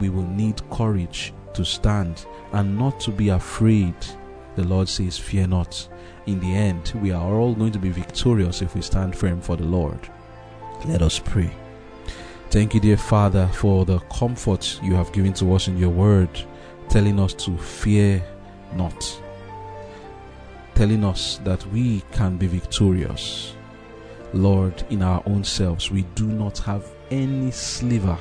we 0.00 0.08
will 0.08 0.26
need 0.26 0.62
courage 0.70 1.34
to 1.54 1.64
stand 1.64 2.26
and 2.52 2.78
not 2.78 3.00
to 3.00 3.10
be 3.10 3.28
afraid 3.28 3.94
the 4.58 4.64
Lord 4.64 4.88
says, 4.88 5.16
Fear 5.16 5.46
not. 5.46 5.88
In 6.26 6.40
the 6.40 6.52
end, 6.52 6.92
we 7.00 7.12
are 7.12 7.32
all 7.32 7.54
going 7.54 7.70
to 7.70 7.78
be 7.78 7.90
victorious 7.90 8.60
if 8.60 8.74
we 8.74 8.82
stand 8.82 9.16
firm 9.16 9.40
for 9.40 9.56
the 9.56 9.64
Lord. 9.64 10.00
Let 10.84 11.00
us 11.00 11.20
pray. 11.20 11.50
Thank 12.50 12.74
you, 12.74 12.80
dear 12.80 12.96
Father, 12.96 13.46
for 13.54 13.84
the 13.84 14.00
comfort 14.00 14.80
you 14.82 14.96
have 14.96 15.12
given 15.12 15.32
to 15.34 15.54
us 15.54 15.68
in 15.68 15.78
your 15.78 15.90
word, 15.90 16.30
telling 16.88 17.20
us 17.20 17.34
to 17.34 17.56
fear 17.58 18.22
not, 18.74 19.20
telling 20.74 21.04
us 21.04 21.38
that 21.44 21.64
we 21.66 22.02
can 22.12 22.36
be 22.36 22.46
victorious. 22.46 23.54
Lord, 24.32 24.82
in 24.90 25.02
our 25.02 25.22
own 25.26 25.44
selves, 25.44 25.90
we 25.90 26.02
do 26.14 26.26
not 26.26 26.58
have 26.58 26.86
any 27.10 27.50
sliver 27.50 28.18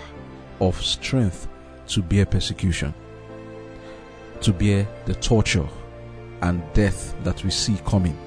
of 0.60 0.82
strength 0.82 1.48
to 1.88 2.02
bear 2.02 2.26
persecution, 2.26 2.94
to 4.42 4.54
bear 4.54 4.88
the 5.06 5.16
torture 5.16 5.68
and 6.42 6.62
death 6.74 7.16
that 7.24 7.44
we 7.44 7.50
see 7.50 7.78
coming. 7.86 8.18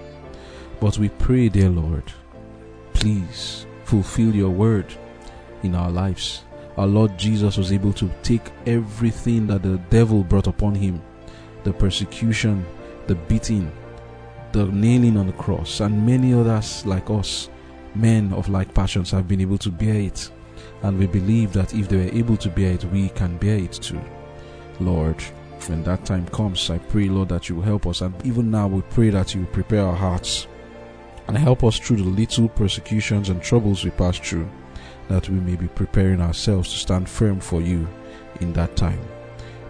But 0.81 0.99
we 0.99 1.11
pray, 1.11 1.49
dear 1.49 1.69
Lord, 1.69 2.13
please 2.93 3.67
fulfill 3.85 4.35
your 4.35 4.51
word 4.51 4.87
in 5.63 5.75
our 5.75 5.91
lives. 5.91 6.45
Our 6.81 6.87
Lord 6.87 7.19
Jesus 7.19 7.59
was 7.59 7.73
able 7.73 7.93
to 7.93 8.11
take 8.23 8.51
everything 8.65 9.47
that 9.49 9.63
the 9.63 9.77
devil 9.91 10.25
brought 10.25 10.47
upon 10.47 10.75
him 10.75 11.03
the 11.63 11.75
persecution, 11.75 12.65
the 13.07 13.17
beating, 13.17 13.71
the 14.53 14.65
nailing 14.65 15.19
on 15.19 15.27
the 15.27 15.35
cross, 15.35 15.81
and 15.81 16.07
many 16.07 16.33
others 16.33 16.87
like 16.87 17.11
us, 17.11 17.51
men 17.95 18.33
of 18.33 18.49
like 18.49 18.73
passions, 18.73 19.11
have 19.11 19.29
been 19.29 19.43
able 19.43 19.59
to 19.59 19.69
bear 19.69 19.97
it. 19.97 20.31
And 20.83 20.99
we 20.99 21.07
believe 21.07 21.53
that 21.53 21.75
if 21.75 21.87
they 21.87 21.99
were 21.99 22.15
able 22.15 22.39
to 22.39 22.49
bear 22.49 22.73
it, 22.73 22.85
we 22.85 23.11
can 23.11 23.37
bear 23.37 23.59
it 23.59 23.73
too. 23.73 24.01
Lord, 24.81 25.21
when 25.67 25.85
that 25.85 26.07
time 26.07 26.27
comes, 26.29 26.71
I 26.71 26.79
pray, 26.79 27.11
Lord, 27.11 27.29
that 27.29 27.51
you 27.51 27.57
will 27.57 27.63
help 27.63 27.87
us. 27.87 28.01
And 28.01 28.15
even 28.25 28.51
now, 28.51 28.69
we 28.69 28.81
pray 28.89 29.11
that 29.11 29.35
you 29.35 29.45
prepare 29.53 29.85
our 29.85 29.97
hearts 29.97 30.47
and 31.29 31.37
help 31.37 31.63
us 31.63 31.79
through 31.79 31.99
the 31.99 32.05
little 32.05 32.49
persecutions 32.49 33.29
and 33.29 33.43
troubles 33.43 33.85
we 33.85 33.91
pass 33.91 34.19
through, 34.19 34.49
that 35.11 35.29
we 35.29 35.41
may 35.41 35.57
be 35.57 35.67
preparing 35.67 36.21
ourselves 36.21 36.71
to 36.71 36.79
stand 36.79 37.09
firm 37.09 37.41
for 37.41 37.61
you 37.61 37.87
in 38.41 38.53
that 38.53 38.77
time. 38.77 39.01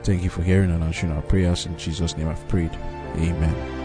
Thank 0.03 0.22
you 0.22 0.28
for 0.28 0.43
hearing 0.43 0.70
and 0.70 0.84
answering 0.84 1.12
our 1.12 1.22
prayers. 1.22 1.64
In 1.64 1.76
Jesus' 1.78 2.16
name 2.16 2.28
I've 2.28 2.47
prayed. 2.49 2.72
Amen. 3.16 3.79